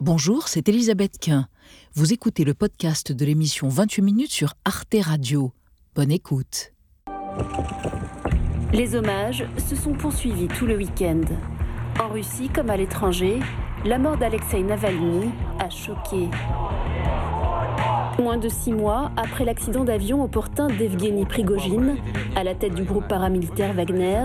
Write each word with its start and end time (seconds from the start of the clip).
Bonjour, 0.00 0.46
c'est 0.46 0.68
Elisabeth 0.68 1.18
Quint. 1.18 1.48
Vous 1.94 2.12
écoutez 2.12 2.44
le 2.44 2.54
podcast 2.54 3.10
de 3.10 3.24
l'émission 3.24 3.68
28 3.68 4.02
minutes 4.02 4.30
sur 4.30 4.54
Arte 4.64 4.94
Radio. 5.00 5.52
Bonne 5.96 6.12
écoute. 6.12 6.72
Les 8.72 8.94
hommages 8.94 9.44
se 9.68 9.74
sont 9.74 9.94
poursuivis 9.94 10.46
tout 10.46 10.66
le 10.66 10.76
week-end. 10.76 11.22
En 12.00 12.10
Russie 12.10 12.48
comme 12.48 12.70
à 12.70 12.76
l'étranger, 12.76 13.40
la 13.84 13.98
mort 13.98 14.16
d'Alexei 14.16 14.62
Navalny 14.62 15.30
a 15.58 15.68
choqué. 15.68 16.28
Moins 18.20 18.36
de 18.36 18.48
six 18.48 18.72
mois 18.72 19.12
après 19.16 19.44
l'accident 19.44 19.84
d'avion 19.84 20.24
opportun 20.24 20.66
d'Evgeny 20.66 21.24
Prigogine, 21.24 21.96
à 22.34 22.42
la 22.42 22.54
tête 22.54 22.74
du 22.74 22.82
groupe 22.82 23.06
paramilitaire 23.06 23.72
Wagner, 23.74 24.24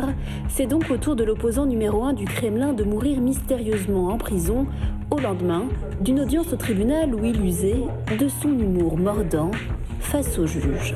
c'est 0.49 0.65
donc 0.65 0.89
au 0.89 0.97
tour 0.97 1.15
de 1.15 1.23
l'opposant 1.23 1.67
numéro 1.67 2.03
un 2.03 2.13
du 2.13 2.25
Kremlin 2.25 2.73
de 2.73 2.83
mourir 2.83 3.21
mystérieusement 3.21 4.07
en 4.07 4.17
prison 4.17 4.65
au 5.11 5.19
lendemain 5.19 5.65
d'une 6.01 6.21
audience 6.21 6.51
au 6.53 6.55
tribunal 6.55 7.13
où 7.13 7.23
il 7.23 7.45
usait 7.45 7.83
de 8.19 8.27
son 8.27 8.49
humour 8.49 8.97
mordant 8.97 9.51
face 9.99 10.39
au 10.39 10.47
juge. 10.47 10.95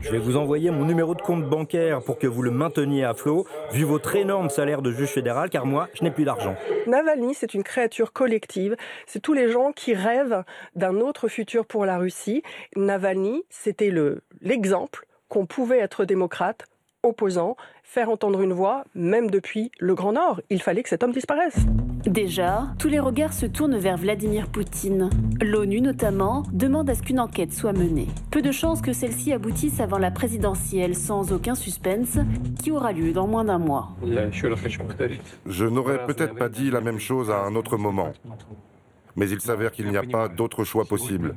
Je 0.00 0.10
vais 0.10 0.18
vous 0.18 0.36
envoyer 0.36 0.70
mon 0.70 0.84
numéro 0.86 1.14
de 1.14 1.20
compte 1.20 1.44
bancaire 1.44 2.00
pour 2.02 2.18
que 2.18 2.26
vous 2.26 2.42
le 2.42 2.50
mainteniez 2.50 3.04
à 3.04 3.14
flot, 3.14 3.46
vu 3.72 3.84
votre 3.84 4.16
énorme 4.16 4.48
salaire 4.48 4.80
de 4.80 4.90
juge 4.90 5.10
fédéral, 5.10 5.50
car 5.50 5.66
moi, 5.66 5.88
je 5.94 6.02
n'ai 6.02 6.10
plus 6.10 6.24
d'argent. 6.24 6.56
Navalny, 6.86 7.34
c'est 7.34 7.52
une 7.54 7.62
créature 7.62 8.12
collective. 8.12 8.76
C'est 9.06 9.20
tous 9.20 9.34
les 9.34 9.50
gens 9.50 9.72
qui 9.72 9.94
rêvent 9.94 10.42
d'un 10.74 10.96
autre 10.96 11.28
futur 11.28 11.66
pour 11.66 11.84
la 11.84 11.98
Russie. 11.98 12.42
Navalny, 12.76 13.44
c'était 13.50 13.92
l'exemple 14.40 15.06
qu'on 15.28 15.46
pouvait 15.46 15.78
être 15.78 16.04
démocrate, 16.04 16.66
opposant, 17.02 17.56
faire 17.82 18.10
entendre 18.10 18.40
une 18.42 18.52
voix, 18.52 18.84
même 18.94 19.30
depuis 19.30 19.70
le 19.78 19.94
Grand 19.94 20.12
Nord. 20.12 20.40
Il 20.50 20.62
fallait 20.62 20.82
que 20.82 20.88
cet 20.88 21.02
homme 21.02 21.12
disparaisse. 21.12 21.66
Déjà, 22.06 22.68
tous 22.78 22.88
les 22.88 22.98
regards 22.98 23.32
se 23.32 23.46
tournent 23.46 23.76
vers 23.76 23.96
Vladimir 23.96 24.48
Poutine. 24.48 25.10
L'ONU 25.42 25.80
notamment 25.80 26.44
demande 26.52 26.88
à 26.88 26.94
ce 26.94 27.02
qu'une 27.02 27.20
enquête 27.20 27.52
soit 27.52 27.72
menée. 27.72 28.06
Peu 28.30 28.40
de 28.40 28.52
chances 28.52 28.80
que 28.80 28.92
celle-ci 28.92 29.32
aboutisse 29.32 29.80
avant 29.80 29.98
la 29.98 30.10
présidentielle 30.10 30.94
sans 30.94 31.32
aucun 31.32 31.54
suspense 31.54 32.18
qui 32.62 32.70
aura 32.70 32.92
lieu 32.92 33.12
dans 33.12 33.26
moins 33.26 33.44
d'un 33.44 33.58
mois. 33.58 33.90
Je 35.46 35.66
n'aurais 35.66 36.06
peut-être 36.06 36.34
pas 36.34 36.48
dit 36.48 36.70
la 36.70 36.80
même 36.80 36.98
chose 36.98 37.30
à 37.30 37.44
un 37.44 37.54
autre 37.54 37.76
moment. 37.76 38.12
Mais 39.16 39.28
il 39.28 39.40
s'avère 39.40 39.72
qu'il 39.72 39.88
n'y 39.88 39.96
a 39.96 40.02
pas 40.02 40.28
d'autre 40.28 40.64
choix 40.64 40.84
possible. 40.84 41.34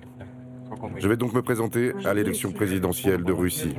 Je 0.98 1.08
vais 1.08 1.18
donc 1.18 1.34
me 1.34 1.42
présenter 1.42 1.94
à 2.06 2.14
l'élection 2.14 2.52
présidentielle 2.52 3.24
de 3.24 3.34
Russie. 3.34 3.76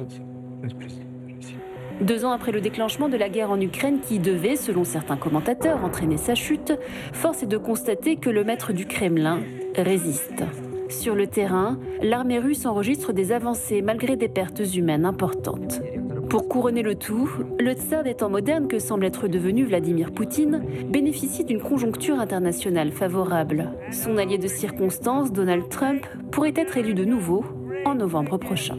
Deux 2.00 2.24
ans 2.24 2.32
après 2.32 2.52
le 2.52 2.60
déclenchement 2.60 3.08
de 3.08 3.16
la 3.16 3.28
guerre 3.28 3.50
en 3.50 3.60
Ukraine 3.60 4.00
qui 4.00 4.18
devait, 4.18 4.56
selon 4.56 4.84
certains 4.84 5.16
commentateurs, 5.16 5.84
entraîner 5.84 6.16
sa 6.16 6.34
chute, 6.34 6.72
force 7.12 7.42
est 7.42 7.46
de 7.46 7.56
constater 7.56 8.16
que 8.16 8.30
le 8.30 8.44
maître 8.44 8.72
du 8.72 8.86
Kremlin 8.86 9.40
résiste. 9.76 10.44
Sur 10.88 11.14
le 11.14 11.26
terrain, 11.26 11.78
l'armée 12.02 12.38
russe 12.38 12.66
enregistre 12.66 13.12
des 13.12 13.32
avancées 13.32 13.80
malgré 13.80 14.16
des 14.16 14.28
pertes 14.28 14.74
humaines 14.74 15.04
importantes. 15.04 15.80
Pour 16.28 16.48
couronner 16.48 16.82
le 16.82 16.96
tout, 16.96 17.30
le 17.60 17.72
tsar 17.74 18.02
des 18.02 18.14
temps 18.14 18.28
modernes 18.28 18.66
que 18.66 18.80
semble 18.80 19.04
être 19.04 19.28
devenu 19.28 19.64
Vladimir 19.64 20.10
Poutine 20.10 20.64
bénéficie 20.88 21.44
d'une 21.44 21.62
conjoncture 21.62 22.18
internationale 22.18 22.90
favorable. 22.90 23.70
Son 23.92 24.16
allié 24.16 24.36
de 24.36 24.48
circonstance, 24.48 25.32
Donald 25.32 25.68
Trump, 25.68 26.04
pourrait 26.32 26.54
être 26.56 26.76
élu 26.76 26.92
de 26.94 27.04
nouveau 27.04 27.44
en 27.84 27.94
novembre 27.94 28.38
prochain. 28.38 28.78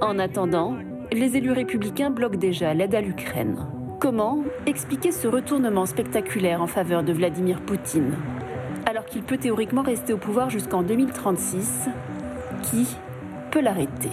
En 0.00 0.18
attendant, 0.18 0.76
les 1.12 1.36
élus 1.36 1.52
républicains 1.52 2.10
bloquent 2.10 2.38
déjà 2.38 2.74
l'aide 2.74 2.94
à 2.94 3.00
l'Ukraine. 3.00 3.56
Comment 4.00 4.42
expliquer 4.66 5.10
ce 5.10 5.26
retournement 5.26 5.86
spectaculaire 5.86 6.62
en 6.62 6.66
faveur 6.66 7.02
de 7.02 7.12
Vladimir 7.12 7.60
Poutine 7.60 8.14
Alors 8.86 9.06
qu'il 9.06 9.22
peut 9.22 9.38
théoriquement 9.38 9.82
rester 9.82 10.12
au 10.12 10.18
pouvoir 10.18 10.50
jusqu'en 10.50 10.82
2036, 10.82 11.88
qui 12.62 12.86
peut 13.50 13.60
l'arrêter? 13.60 14.10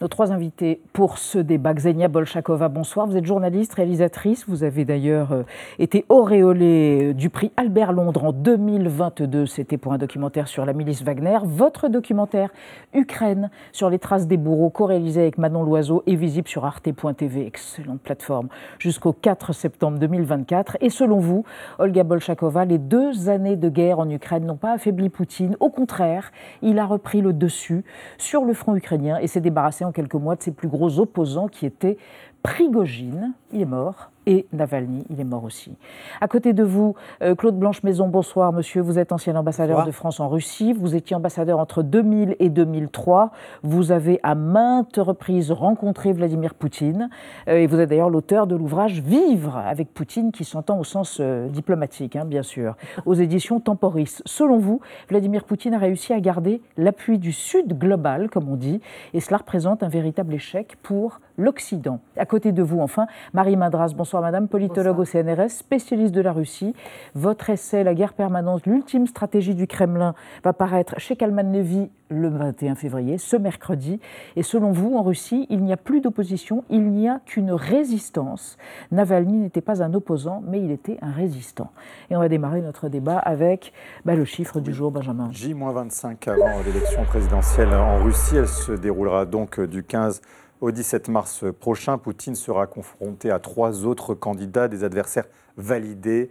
Nos 0.00 0.08
trois 0.08 0.30
invités 0.32 0.80
pour 0.92 1.18
ce 1.18 1.38
débat. 1.38 1.74
Xenia 1.74 2.08
Bolchakova, 2.08 2.68
bonsoir. 2.68 3.06
Vous 3.06 3.16
êtes 3.16 3.26
journaliste, 3.26 3.74
réalisatrice. 3.74 4.44
Vous 4.48 4.62
avez 4.62 4.84
d'ailleurs 4.84 5.32
euh, 5.32 5.42
été 5.78 6.04
auréolée 6.08 7.10
euh, 7.10 7.14
du 7.14 7.30
prix 7.30 7.50
Albert 7.56 7.92
Londres 7.92 8.24
en 8.24 8.32
2022. 8.32 9.46
C'était 9.46 9.76
pour 9.76 9.92
un 9.92 9.98
documentaire 9.98 10.46
sur 10.46 10.64
la 10.64 10.72
milice 10.72 11.02
Wagner. 11.02 11.38
Votre 11.42 11.88
documentaire 11.88 12.50
Ukraine 12.94 13.50
sur 13.72 13.90
les 13.90 13.98
traces 13.98 14.28
des 14.28 14.36
bourreaux, 14.36 14.70
co-réalisé 14.70 15.20
avec 15.22 15.38
Manon 15.38 15.64
Loiseau, 15.64 16.04
est 16.06 16.14
visible 16.14 16.46
sur 16.46 16.64
arte.tv, 16.64 17.46
excellente 17.46 18.00
plateforme, 18.00 18.48
jusqu'au 18.78 19.12
4 19.12 19.52
septembre 19.52 19.98
2024. 19.98 20.76
Et 20.80 20.90
selon 20.90 21.18
vous, 21.18 21.44
Olga 21.80 22.04
Bolchakova, 22.04 22.64
les 22.64 22.78
deux 22.78 23.28
années 23.28 23.56
de 23.56 23.68
guerre 23.68 23.98
en 23.98 24.08
Ukraine 24.08 24.46
n'ont 24.46 24.56
pas 24.56 24.72
affaibli 24.72 25.08
Poutine. 25.08 25.56
Au 25.58 25.70
contraire, 25.70 26.30
il 26.62 26.78
a 26.78 26.86
repris 26.86 27.20
le 27.20 27.32
dessus 27.32 27.84
sur 28.16 28.44
le 28.44 28.54
front 28.54 28.76
ukrainien 28.76 29.18
et 29.18 29.26
s'est 29.26 29.40
débarrassé 29.40 29.84
quelques 29.92 30.14
mois 30.14 30.36
de 30.36 30.42
ses 30.42 30.52
plus 30.52 30.68
gros 30.68 30.98
opposants 30.98 31.48
qui 31.48 31.66
étaient 31.66 31.98
Prigogine, 32.42 33.32
il 33.52 33.62
est 33.62 33.66
mort, 33.66 34.10
et 34.28 34.46
Navalny, 34.52 35.04
il 35.08 35.18
est 35.20 35.24
mort 35.24 35.42
aussi. 35.42 35.74
À 36.20 36.28
côté 36.28 36.52
de 36.52 36.62
vous, 36.62 36.94
euh, 37.22 37.34
Claude 37.34 37.58
Blanche-Maison, 37.58 38.08
bonsoir 38.08 38.52
monsieur. 38.52 38.82
Vous 38.82 38.98
êtes 38.98 39.10
ancien 39.10 39.34
ambassadeur 39.36 39.86
de 39.86 39.90
France 39.90 40.20
en 40.20 40.28
Russie. 40.28 40.74
Vous 40.74 40.94
étiez 40.94 41.16
ambassadeur 41.16 41.58
entre 41.58 41.82
2000 41.82 42.36
et 42.38 42.50
2003. 42.50 43.30
Vous 43.62 43.90
avez 43.90 44.20
à 44.22 44.34
maintes 44.34 44.98
reprises 44.98 45.50
rencontré 45.50 46.12
Vladimir 46.12 46.52
Poutine. 46.52 47.08
Euh, 47.48 47.56
et 47.56 47.66
vous 47.66 47.80
êtes 47.80 47.88
d'ailleurs 47.88 48.10
l'auteur 48.10 48.46
de 48.46 48.54
l'ouvrage 48.54 49.00
Vivre 49.00 49.56
avec 49.56 49.94
Poutine, 49.94 50.30
qui 50.30 50.44
s'entend 50.44 50.78
au 50.78 50.84
sens 50.84 51.18
euh, 51.20 51.48
diplomatique, 51.48 52.14
hein, 52.14 52.26
bien 52.26 52.42
sûr, 52.42 52.76
aux 53.06 53.14
éditions 53.14 53.60
Temporis. 53.60 54.22
Selon 54.26 54.58
vous, 54.58 54.82
Vladimir 55.08 55.44
Poutine 55.44 55.72
a 55.72 55.78
réussi 55.78 56.12
à 56.12 56.20
garder 56.20 56.60
l'appui 56.76 57.18
du 57.18 57.32
Sud 57.32 57.78
global, 57.78 58.28
comme 58.28 58.50
on 58.50 58.56
dit, 58.56 58.82
et 59.14 59.20
cela 59.20 59.38
représente 59.38 59.82
un 59.82 59.88
véritable 59.88 60.34
échec 60.34 60.76
pour 60.82 61.18
l'Occident. 61.38 62.00
À 62.16 62.26
côté 62.26 62.52
de 62.52 62.62
vous, 62.62 62.80
enfin, 62.80 63.06
Marie 63.32 63.56
Madras, 63.56 63.94
bonsoir 63.96 64.20
madame, 64.20 64.48
politologue 64.48 64.98
au 64.98 65.04
CNRS, 65.04 65.50
spécialiste 65.50 66.12
de 66.12 66.20
la 66.20 66.32
Russie. 66.32 66.74
Votre 67.14 67.50
essai 67.50 67.84
La 67.84 67.94
guerre 67.94 68.12
permanente, 68.12 68.66
l'ultime 68.66 69.06
stratégie 69.06 69.54
du 69.54 69.66
Kremlin, 69.66 70.14
va 70.44 70.52
paraître 70.52 70.98
chez 70.98 71.16
Kalman 71.16 71.52
Levy 71.52 71.88
le 72.10 72.28
21 72.28 72.74
février, 72.74 73.18
ce 73.18 73.36
mercredi. 73.36 74.00
Et 74.36 74.42
selon 74.42 74.72
vous, 74.72 74.96
en 74.96 75.02
Russie, 75.02 75.46
il 75.50 75.62
n'y 75.62 75.72
a 75.72 75.76
plus 75.76 76.00
d'opposition, 76.00 76.64
il 76.70 76.90
n'y 76.90 77.08
a 77.08 77.20
qu'une 77.24 77.52
résistance. 77.52 78.56
Navalny 78.90 79.38
n'était 79.38 79.60
pas 79.60 79.82
un 79.82 79.94
opposant, 79.94 80.42
mais 80.46 80.60
il 80.60 80.70
était 80.70 80.98
un 81.02 81.12
résistant. 81.12 81.70
Et 82.10 82.16
on 82.16 82.20
va 82.20 82.28
démarrer 82.28 82.62
notre 82.62 82.88
débat 82.88 83.18
avec 83.18 83.72
bah, 84.04 84.14
le 84.14 84.24
chiffre 84.24 84.60
du 84.60 84.72
jour, 84.72 84.90
Benjamin. 84.90 85.28
J-25 85.30 86.30
avant 86.30 86.62
l'élection 86.64 87.04
présidentielle 87.04 87.74
en 87.74 88.02
Russie. 88.02 88.36
Elle 88.36 88.48
se 88.48 88.72
déroulera 88.72 89.26
donc 89.26 89.60
du 89.60 89.84
15 89.84 90.20
au 90.60 90.70
17 90.70 91.08
mars 91.08 91.44
prochain, 91.60 91.98
Poutine 91.98 92.34
sera 92.34 92.66
confronté 92.66 93.30
à 93.30 93.38
trois 93.38 93.84
autres 93.84 94.14
candidats, 94.14 94.68
des 94.68 94.84
adversaires 94.84 95.26
validés 95.56 96.30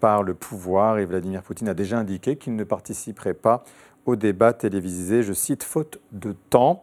par 0.00 0.22
le 0.22 0.34
pouvoir. 0.34 0.98
Et 0.98 1.04
Vladimir 1.04 1.42
Poutine 1.42 1.68
a 1.68 1.74
déjà 1.74 1.98
indiqué 1.98 2.36
qu'il 2.36 2.56
ne 2.56 2.64
participerait 2.64 3.34
pas 3.34 3.64
au 4.06 4.16
débat 4.16 4.52
télévisé, 4.52 5.22
je 5.22 5.32
cite, 5.32 5.62
faute 5.62 6.00
de 6.12 6.34
temps. 6.50 6.82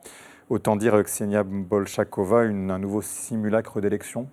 Autant 0.50 0.75
dire 0.75 1.01
Ksenia 1.03 1.44
Bolchakova, 1.44 2.41
un 2.41 2.79
nouveau 2.79 3.01
simulacre 3.01 3.81
d'élection 3.81 4.27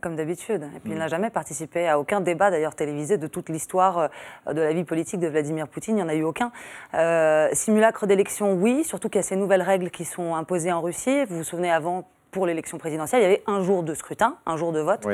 comme 0.00 0.16
d'habitude. 0.16 0.68
Et 0.76 0.80
puis 0.80 0.92
il 0.92 0.98
n'a 0.98 1.08
jamais 1.08 1.30
participé 1.30 1.88
à 1.88 1.98
aucun 1.98 2.20
débat 2.20 2.50
d'ailleurs 2.50 2.74
télévisé 2.74 3.18
de 3.18 3.26
toute 3.26 3.48
l'histoire 3.48 4.10
euh, 4.46 4.52
de 4.52 4.60
la 4.60 4.72
vie 4.72 4.84
politique 4.84 5.20
de 5.20 5.28
Vladimir 5.28 5.68
Poutine. 5.68 5.96
Il 5.96 6.02
n'y 6.02 6.02
en 6.02 6.08
a 6.08 6.14
eu 6.14 6.22
aucun. 6.22 6.52
Euh, 6.94 7.48
simulacre 7.52 8.06
d'élection, 8.06 8.54
oui, 8.54 8.84
surtout 8.84 9.08
qu'il 9.08 9.18
y 9.18 9.24
a 9.24 9.26
ces 9.26 9.36
nouvelles 9.36 9.62
règles 9.62 9.90
qui 9.90 10.04
sont 10.04 10.34
imposées 10.34 10.72
en 10.72 10.80
Russie. 10.80 11.24
Vous 11.26 11.38
vous 11.38 11.44
souvenez, 11.44 11.70
avant, 11.70 12.08
pour 12.30 12.46
l'élection 12.46 12.78
présidentielle, 12.78 13.22
il 13.22 13.24
y 13.24 13.26
avait 13.26 13.42
un 13.46 13.62
jour 13.62 13.82
de 13.82 13.94
scrutin, 13.94 14.36
un 14.46 14.56
jour 14.56 14.72
de 14.72 14.80
vote. 14.80 15.06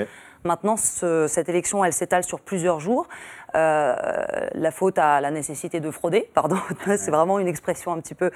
Maintenant, 0.44 0.76
cette 0.76 1.48
élection, 1.48 1.84
elle 1.84 1.92
s'étale 1.92 2.25
sur 2.25 2.41
plusieurs 2.41 2.80
jours. 2.80 3.06
Euh, 3.54 3.94
la 4.54 4.70
faute 4.70 4.98
à 4.98 5.20
la 5.20 5.30
nécessité 5.30 5.78
de 5.81 5.90
frauder, 5.90 6.31
pardon, 6.34 6.56
c'est 6.96 7.11
vraiment 7.11 7.38
une 7.38 7.49
expression 7.49 7.93
un 7.93 8.00
petit 8.00 8.14
peu. 8.14 8.31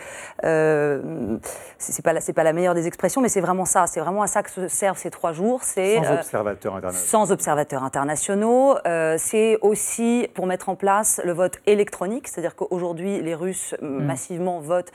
Euh, 0.44 1.38
c'est 1.78 2.04
pas, 2.04 2.12
pas 2.12 2.44
la 2.44 2.52
meilleure 2.52 2.74
des 2.74 2.86
expressions, 2.86 3.20
mais 3.20 3.28
c'est 3.28 3.40
vraiment 3.40 3.64
ça. 3.64 3.86
C'est 3.86 4.00
vraiment 4.00 4.22
à 4.22 4.26
ça 4.26 4.42
que 4.42 4.50
se 4.50 4.68
servent 4.68 4.98
ces 4.98 5.10
trois 5.10 5.32
jours. 5.32 5.62
Sans 5.62 5.80
euh, 5.80 6.14
observateurs 6.14 6.74
internationaux. 6.74 7.06
Sans 7.06 7.32
observateurs 7.32 7.82
internationaux. 7.82 8.76
Euh, 8.86 9.16
c'est 9.18 9.58
aussi 9.62 10.28
pour 10.34 10.46
mettre 10.46 10.68
en 10.68 10.76
place 10.76 11.20
le 11.24 11.32
vote 11.32 11.60
électronique, 11.66 12.28
c'est-à-dire 12.28 12.54
qu'aujourd'hui, 12.54 13.22
les 13.22 13.34
Russes 13.34 13.74
mm. 13.80 13.86
massivement 13.86 14.60
votent 14.60 14.92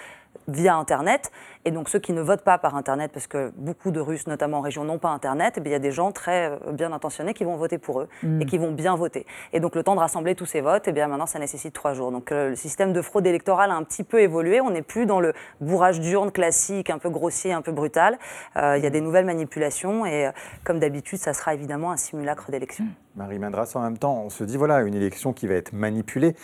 via 0.47 0.75
Internet. 0.75 1.31
Et 1.65 1.71
donc 1.71 1.89
ceux 1.89 1.99
qui 1.99 2.13
ne 2.13 2.21
votent 2.21 2.43
pas 2.43 2.57
par 2.57 2.75
Internet, 2.75 3.11
parce 3.13 3.27
que 3.27 3.51
beaucoup 3.55 3.91
de 3.91 3.99
Russes, 3.99 4.27
notamment 4.27 4.57
en 4.57 4.61
région, 4.61 4.83
n'ont 4.83 4.97
pas 4.97 5.09
Internet, 5.09 5.55
eh 5.57 5.61
il 5.63 5.71
y 5.71 5.75
a 5.75 5.79
des 5.79 5.91
gens 5.91 6.11
très 6.11 6.49
euh, 6.49 6.71
bien 6.71 6.91
intentionnés 6.91 7.33
qui 7.33 7.43
vont 7.43 7.55
voter 7.55 7.77
pour 7.77 8.01
eux 8.01 8.09
mm. 8.23 8.41
et 8.41 8.45
qui 8.45 8.57
vont 8.57 8.71
bien 8.71 8.95
voter. 8.95 9.25
Et 9.53 9.59
donc 9.59 9.75
le 9.75 9.83
temps 9.83 9.95
de 9.95 9.99
rassembler 9.99 10.35
tous 10.35 10.45
ces 10.45 10.61
votes, 10.61 10.87
eh 10.87 10.91
bien 10.91 11.07
maintenant 11.07 11.27
ça 11.27 11.39
nécessite 11.39 11.73
trois 11.73 11.93
jours. 11.93 12.11
Donc 12.11 12.31
euh, 12.31 12.49
le 12.49 12.55
système 12.55 12.93
de 12.93 13.01
fraude 13.01 13.27
électorale 13.27 13.71
a 13.71 13.75
un 13.75 13.83
petit 13.83 14.03
peu 14.03 14.21
évolué. 14.21 14.59
On 14.61 14.71
n'est 14.71 14.81
plus 14.81 15.05
dans 15.05 15.19
le 15.19 15.33
bourrage 15.59 15.99
d'urne 15.99 16.31
classique, 16.31 16.89
un 16.89 16.97
peu 16.97 17.09
grossier, 17.09 17.53
un 17.53 17.61
peu 17.61 17.71
brutal. 17.71 18.17
Euh, 18.57 18.77
il 18.77 18.83
y 18.83 18.87
a 18.87 18.89
des 18.89 19.01
nouvelles 19.01 19.25
manipulations 19.25 20.05
et 20.05 20.29
comme 20.63 20.79
d'habitude, 20.79 21.19
ça 21.19 21.33
sera 21.33 21.53
évidemment 21.53 21.91
un 21.91 21.97
simulacre 21.97 22.51
d'élection. 22.51 22.85
Marie 23.15 23.39
Mandras, 23.39 23.71
en 23.75 23.81
même 23.81 23.97
temps, 23.97 24.23
on 24.25 24.29
se 24.29 24.43
dit 24.43 24.57
voilà, 24.57 24.81
une 24.81 24.95
élection 24.95 25.33
qui 25.33 25.47
va 25.47 25.55
être 25.55 25.73
manipulée. 25.73 26.35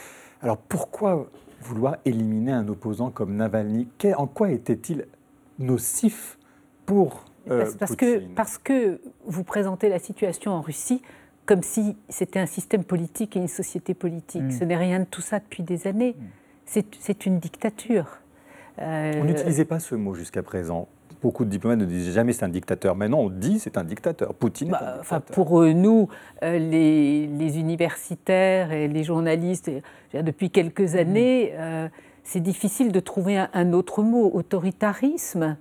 Alors 0.42 0.58
pourquoi 0.58 1.28
vouloir 1.68 1.98
éliminer 2.06 2.52
un 2.52 2.68
opposant 2.68 3.10
comme 3.10 3.36
Navalny 3.36 3.88
En 4.16 4.28
quoi 4.28 4.52
était-il 4.52 5.06
nocif 5.60 6.38
pour 6.86 7.26
euh, 7.50 7.66
parce, 7.80 7.96
que, 7.96 8.20
parce 8.36 8.58
que 8.58 9.00
vous 9.26 9.44
présentez 9.44 9.90
la 9.90 10.00
situation 10.00 10.52
en 10.52 10.62
Russie 10.62 11.02
comme 11.46 11.64
si 11.64 11.96
c'était 12.10 12.40
un 12.40 12.46
système 12.46 12.84
politique 12.84 13.38
et 13.38 13.40
une 13.40 13.48
société 13.48 13.94
politique. 13.94 14.44
Hmm. 14.44 14.52
Ce 14.52 14.64
n'est 14.66 14.76
rien 14.76 15.00
de 15.00 15.06
tout 15.06 15.22
ça 15.22 15.40
depuis 15.40 15.64
des 15.64 15.88
années. 15.88 16.16
Hmm. 16.18 16.82
C'est 17.00 17.26
une 17.26 17.40
dictature. 17.40 18.20
Euh, 18.80 19.14
on 19.22 19.24
n'utilisait 19.24 19.66
pas 19.66 19.80
ce 19.80 19.96
mot 19.96 20.14
jusqu'à 20.14 20.44
présent. 20.44 20.90
Beaucoup 21.22 21.46
de 21.46 21.50
diplomates 21.50 21.80
ne 21.80 21.86
disaient 21.86 22.12
jamais 22.12 22.34
c'est 22.34 22.46
un 22.46 22.50
dictateur. 22.50 22.96
Maintenant, 22.96 23.20
on 23.20 23.30
dit 23.30 23.60
c'est 23.60 23.78
un 23.78 23.84
dictateur. 23.84 24.34
Poutine 24.34 24.70
est 24.70 24.72
un 24.72 24.74
bah, 24.74 24.80
dictateur. 24.80 25.02
Enfin, 25.02 25.20
pour 25.20 25.62
euh, 25.62 25.74
nous, 25.74 26.10
les, 26.42 27.28
les, 27.28 27.60
universitaires 27.60 28.72
et 28.72 28.88
les 28.88 29.04
journalistes, 29.04 29.72
depuis 30.14 30.52
quelques 30.52 30.94
hmm. 30.94 30.98
années, 30.98 31.54
c'est 32.24 32.42
difficile 32.42 32.92
de 32.92 33.00
trouver 33.00 33.38
un, 33.54 33.74
autre 33.74 34.04
mot. 34.04 34.30
Autoritarisme, 34.34 35.58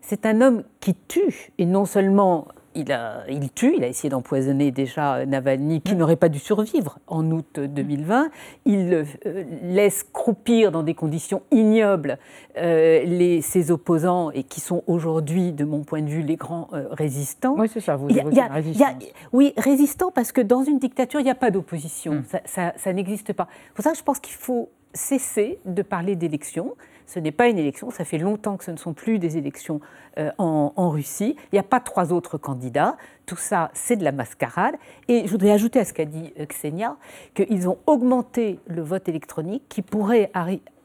c'est 0.00 0.26
un 0.26 0.40
homme 0.40 0.62
qui 0.80 0.94
tue, 0.94 1.52
et 1.58 1.66
non 1.66 1.84
seulement 1.84 2.48
il, 2.74 2.92
a, 2.92 3.24
il 3.28 3.50
tue, 3.50 3.74
il 3.76 3.84
a 3.84 3.88
essayé 3.88 4.08
d'empoisonner 4.10 4.70
déjà 4.70 5.26
Navalny, 5.26 5.80
qui 5.80 5.94
n'aurait 5.96 6.16
pas 6.16 6.28
dû 6.28 6.38
survivre 6.38 6.98
en 7.06 7.28
août 7.30 7.58
2020. 7.58 8.30
Il 8.64 8.94
euh, 9.26 9.44
laisse 9.62 10.04
croupir 10.04 10.70
dans 10.70 10.82
des 10.82 10.94
conditions 10.94 11.42
ignobles 11.50 12.18
euh, 12.56 13.02
les, 13.04 13.42
ses 13.42 13.70
opposants, 13.70 14.30
et 14.30 14.44
qui 14.44 14.60
sont 14.60 14.84
aujourd'hui, 14.86 15.52
de 15.52 15.64
mon 15.64 15.82
point 15.82 16.02
de 16.02 16.08
vue, 16.08 16.22
les 16.22 16.36
grands 16.36 16.68
euh, 16.72 16.86
résistants. 16.90 17.56
Oui, 17.58 17.68
c'est 17.72 17.80
ça, 17.80 17.96
vous 17.96 18.08
évoquez 18.08 18.42
résistants. 18.42 18.98
Oui, 19.32 19.52
résistants, 19.56 20.10
parce 20.12 20.32
que 20.32 20.40
dans 20.40 20.62
une 20.62 20.78
dictature, 20.78 21.20
il 21.20 21.24
n'y 21.24 21.30
a 21.30 21.34
pas 21.34 21.50
d'opposition. 21.50 22.14
Mm. 22.14 22.24
Ça, 22.28 22.40
ça, 22.44 22.72
ça 22.76 22.92
n'existe 22.92 23.32
pas. 23.32 23.48
C'est 23.68 23.74
pour 23.74 23.84
ça 23.84 23.92
que 23.92 23.98
je 23.98 24.04
pense 24.04 24.20
qu'il 24.20 24.34
faut 24.34 24.70
cesser 24.92 25.58
de 25.64 25.82
parler 25.82 26.16
d'élections. 26.16 26.74
Ce 27.10 27.18
n'est 27.18 27.32
pas 27.32 27.48
une 27.48 27.58
élection, 27.58 27.90
ça 27.90 28.04
fait 28.04 28.18
longtemps 28.18 28.56
que 28.56 28.62
ce 28.62 28.70
ne 28.70 28.76
sont 28.76 28.92
plus 28.92 29.18
des 29.18 29.36
élections 29.36 29.80
euh, 30.16 30.30
en, 30.38 30.90
Russie. 30.90 31.34
Il 31.50 31.54
n'y 31.54 31.58
a 31.58 31.64
pas 31.64 31.80
trois 31.80 32.12
autres 32.12 32.38
candidats. 32.38 32.96
Tout 33.26 33.36
ça, 33.36 33.72
c'est 33.74 33.96
de 33.96 34.04
la 34.04 34.12
mascarade. 34.12 34.76
Et 35.08 35.26
je 35.26 35.30
voudrais 35.32 35.50
ajouter 35.50 35.80
à 35.80 35.84
ce 35.84 35.92
qu'a 35.92 36.04
dit 36.04 36.32
euh, 36.38 36.46
Ksenia 36.46 36.96
qu'ils 37.34 37.68
ont 37.68 37.78
augmenté 37.88 38.60
le 38.68 38.82
vote 38.82 39.08
électronique 39.08 39.64
qui 39.68 39.82
pourrait 39.82 40.30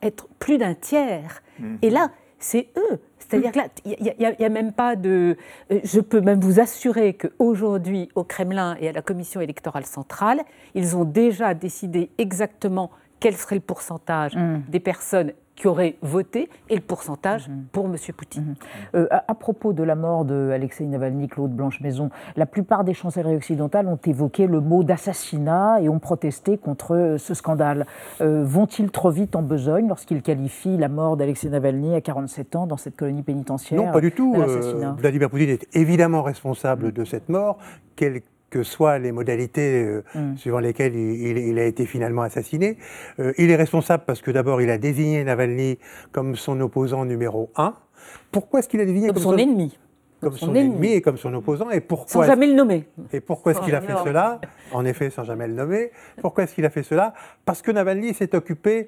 être 0.02 0.28
plus 0.40 0.58
d'un 0.58 0.74
tiers. 0.74 1.44
Mhm. 1.60 1.78
Et 1.84 1.92
là, 1.92 2.10
c'est 2.40 2.70
eux. 2.76 3.00
C'est-à-dire 3.20 3.52
que 3.52 3.60
là, 3.60 3.68
il 3.86 4.16
n'y 4.18 4.46
a, 4.46 4.50
même 4.50 4.74
pas 4.74 4.96
de... 4.96 5.38
Euh, 5.72 5.80
je 5.84 6.00
peux 6.00 6.22
même 6.22 6.40
vous 6.40 6.60
assurer 6.60 7.14
qu'aujourd'hui, 7.14 8.10
au 8.16 8.24
Kremlin 8.24 8.78
et 8.80 8.90
à 8.90 8.92
la 8.92 9.04
Commission 9.04 9.42
électorale 9.42 9.86
centrale, 9.86 10.42
ils 10.74 10.98
ont 10.98 11.06
déjà 11.06 11.54
décidé 11.54 12.10
exactement 12.18 12.90
quel 13.20 13.36
serait 13.36 13.56
le 13.56 13.62
pourcentage 13.62 14.36
mm. 14.36 14.64
des 14.70 14.80
personnes 14.80 15.32
qui 15.56 15.68
auraient 15.68 15.98
voté 16.02 16.50
et 16.70 16.76
le 16.76 16.82
pourcentage 16.82 17.50
mm-hmm. 17.50 17.66
pour 17.72 17.86
M. 17.86 17.96
Poutine. 18.16 18.56
Mm-hmm. 18.56 18.96
Euh, 18.96 19.08
à, 19.12 19.36
propos 19.36 19.74
de 19.74 19.84
la 19.84 19.96
mort 19.96 20.26
d'Alexei 20.26 20.86
Navalny, 20.86 21.28
Claude 21.28 21.52
Blanche-Maison, 21.52 22.10
la 22.36 22.46
plupart 22.46 22.84
des 22.84 22.94
chancelleries 22.94 23.36
occidentales 23.36 23.88
ont 23.88 24.00
évoqué 24.06 24.48
le 24.48 24.60
mot 24.60 24.84
d'assassinat 24.84 25.82
et 25.82 25.90
ont 25.90 26.00
protesté 26.00 26.58
contre 26.58 26.96
euh, 26.96 27.18
ce 27.18 27.34
scandale. 27.34 27.86
Euh, 28.22 28.44
vont-ils 28.44 28.92
trop 28.92 29.10
vite 29.10 29.36
en 29.36 29.42
besogne 29.42 29.88
lorsqu'ils 29.88 30.22
qualifient 30.22 30.78
la 30.78 30.90
mort 30.90 31.18
d'Alexei 31.18 31.50
Navalny 31.50 31.96
à 31.96 32.02
47 32.02 32.56
ans 32.56 32.68
dans 32.68 32.78
cette 32.78 32.96
colonie 32.96 33.24
pénitentiaire 33.24 33.82
Non, 33.82 33.92
pas 33.92 34.02
du 34.02 34.12
tout. 34.12 34.36
Vladimir 34.98 35.30
Poutine 35.30 35.50
est 35.50 35.68
évidemment 35.76 36.22
responsable 36.22 36.92
de 36.92 37.06
cette 37.06 37.30
mort. 37.30 37.58
Quel 37.96 38.22
que 38.56 38.64
soient 38.64 39.00
les 39.00 39.12
modalités 39.12 39.84
euh, 39.84 40.04
mm. 40.16 40.38
suivant 40.38 40.60
lesquelles 40.60 40.96
il, 40.96 41.60
a 41.60 41.66
été 41.66 41.86
finalement 41.86 42.22
assassiné. 42.22 42.78
Euh, 43.20 43.34
il 43.38 43.52
est 43.52 43.58
responsable 43.58 44.04
parce 44.08 44.22
que 44.22 44.32
d'abord, 44.32 44.62
il 44.62 44.70
a 44.70 44.78
désigné 44.78 45.26
Navalny 45.26 45.78
comme 46.14 46.38
son 46.38 46.62
opposant 46.62 47.04
numéro 47.04 47.52
un. 47.58 47.74
Pourquoi 48.32 48.60
est-ce 48.60 48.70
qu'il 48.70 48.80
a 48.80 48.86
désigné 48.86 49.10
comme, 49.10 49.18
son, 49.18 49.38
ennemi 49.38 49.78
comme 50.22 50.38
son, 50.38 50.56
ennemi. 50.56 50.94
et 50.94 51.02
comme 51.02 51.18
son 51.18 51.34
opposant 51.34 51.70
et 51.70 51.82
pourquoi 51.82 52.24
sans 52.24 52.24
jamais 52.24 52.48
le 52.48 52.54
nommer. 52.54 52.88
Et 53.12 53.20
pourquoi 53.20 53.52
est-ce 53.52 53.60
qu'il 53.60 53.76
a 53.76 53.82
fait 53.82 53.98
cela 54.06 54.40
En 54.72 54.86
effet, 54.86 55.10
sans 55.10 55.26
jamais 55.26 55.48
le 55.48 55.54
nommer. 55.54 55.92
Pourquoi 56.22 56.46
est-ce 56.46 56.56
qu'il 56.56 56.66
a 56.66 56.70
fait 56.70 56.84
cela? 56.84 57.14
Parce 57.44 57.62
que 57.62 57.72
Navalny 57.72 58.14
s'est 58.14 58.34
occupé 58.36 58.88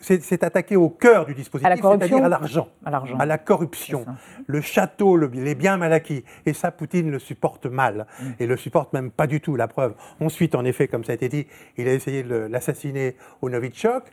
c'est 0.00 0.42
attaqué 0.44 0.76
au 0.76 0.88
cœur 0.88 1.26
du 1.26 1.34
dispositif, 1.34 1.72
c'est-à-dire 1.74 2.24
à 2.24 2.28
l'argent, 2.28 2.68
à, 2.84 3.26
la 3.26 3.38
corruption, 3.38 4.06
le 4.46 4.60
château, 4.60 5.16
les 5.16 5.54
biens 5.54 5.76
mal 5.76 5.92
acquis. 5.92 6.24
Et 6.46 6.52
ça, 6.52 6.70
Poutine 6.70 7.10
le 7.10 7.18
supporte 7.18 7.66
mal, 7.66 8.06
mm. 8.20 8.24
et 8.40 8.46
le 8.46 8.56
supporte 8.56 8.92
même 8.92 9.10
pas 9.10 9.26
du 9.26 9.40
tout, 9.40 9.56
la 9.56 9.68
preuve. 9.68 9.94
Ensuite, 10.20 10.54
en 10.54 10.64
effet, 10.64 10.88
comme 10.88 11.04
ça 11.04 11.12
a 11.12 11.14
été 11.14 11.28
dit, 11.28 11.46
il 11.76 11.88
a 11.88 11.92
essayé 11.92 12.22
de 12.22 12.34
l'assassiner 12.34 13.16
au 13.42 13.50
Novichok. 13.50 14.04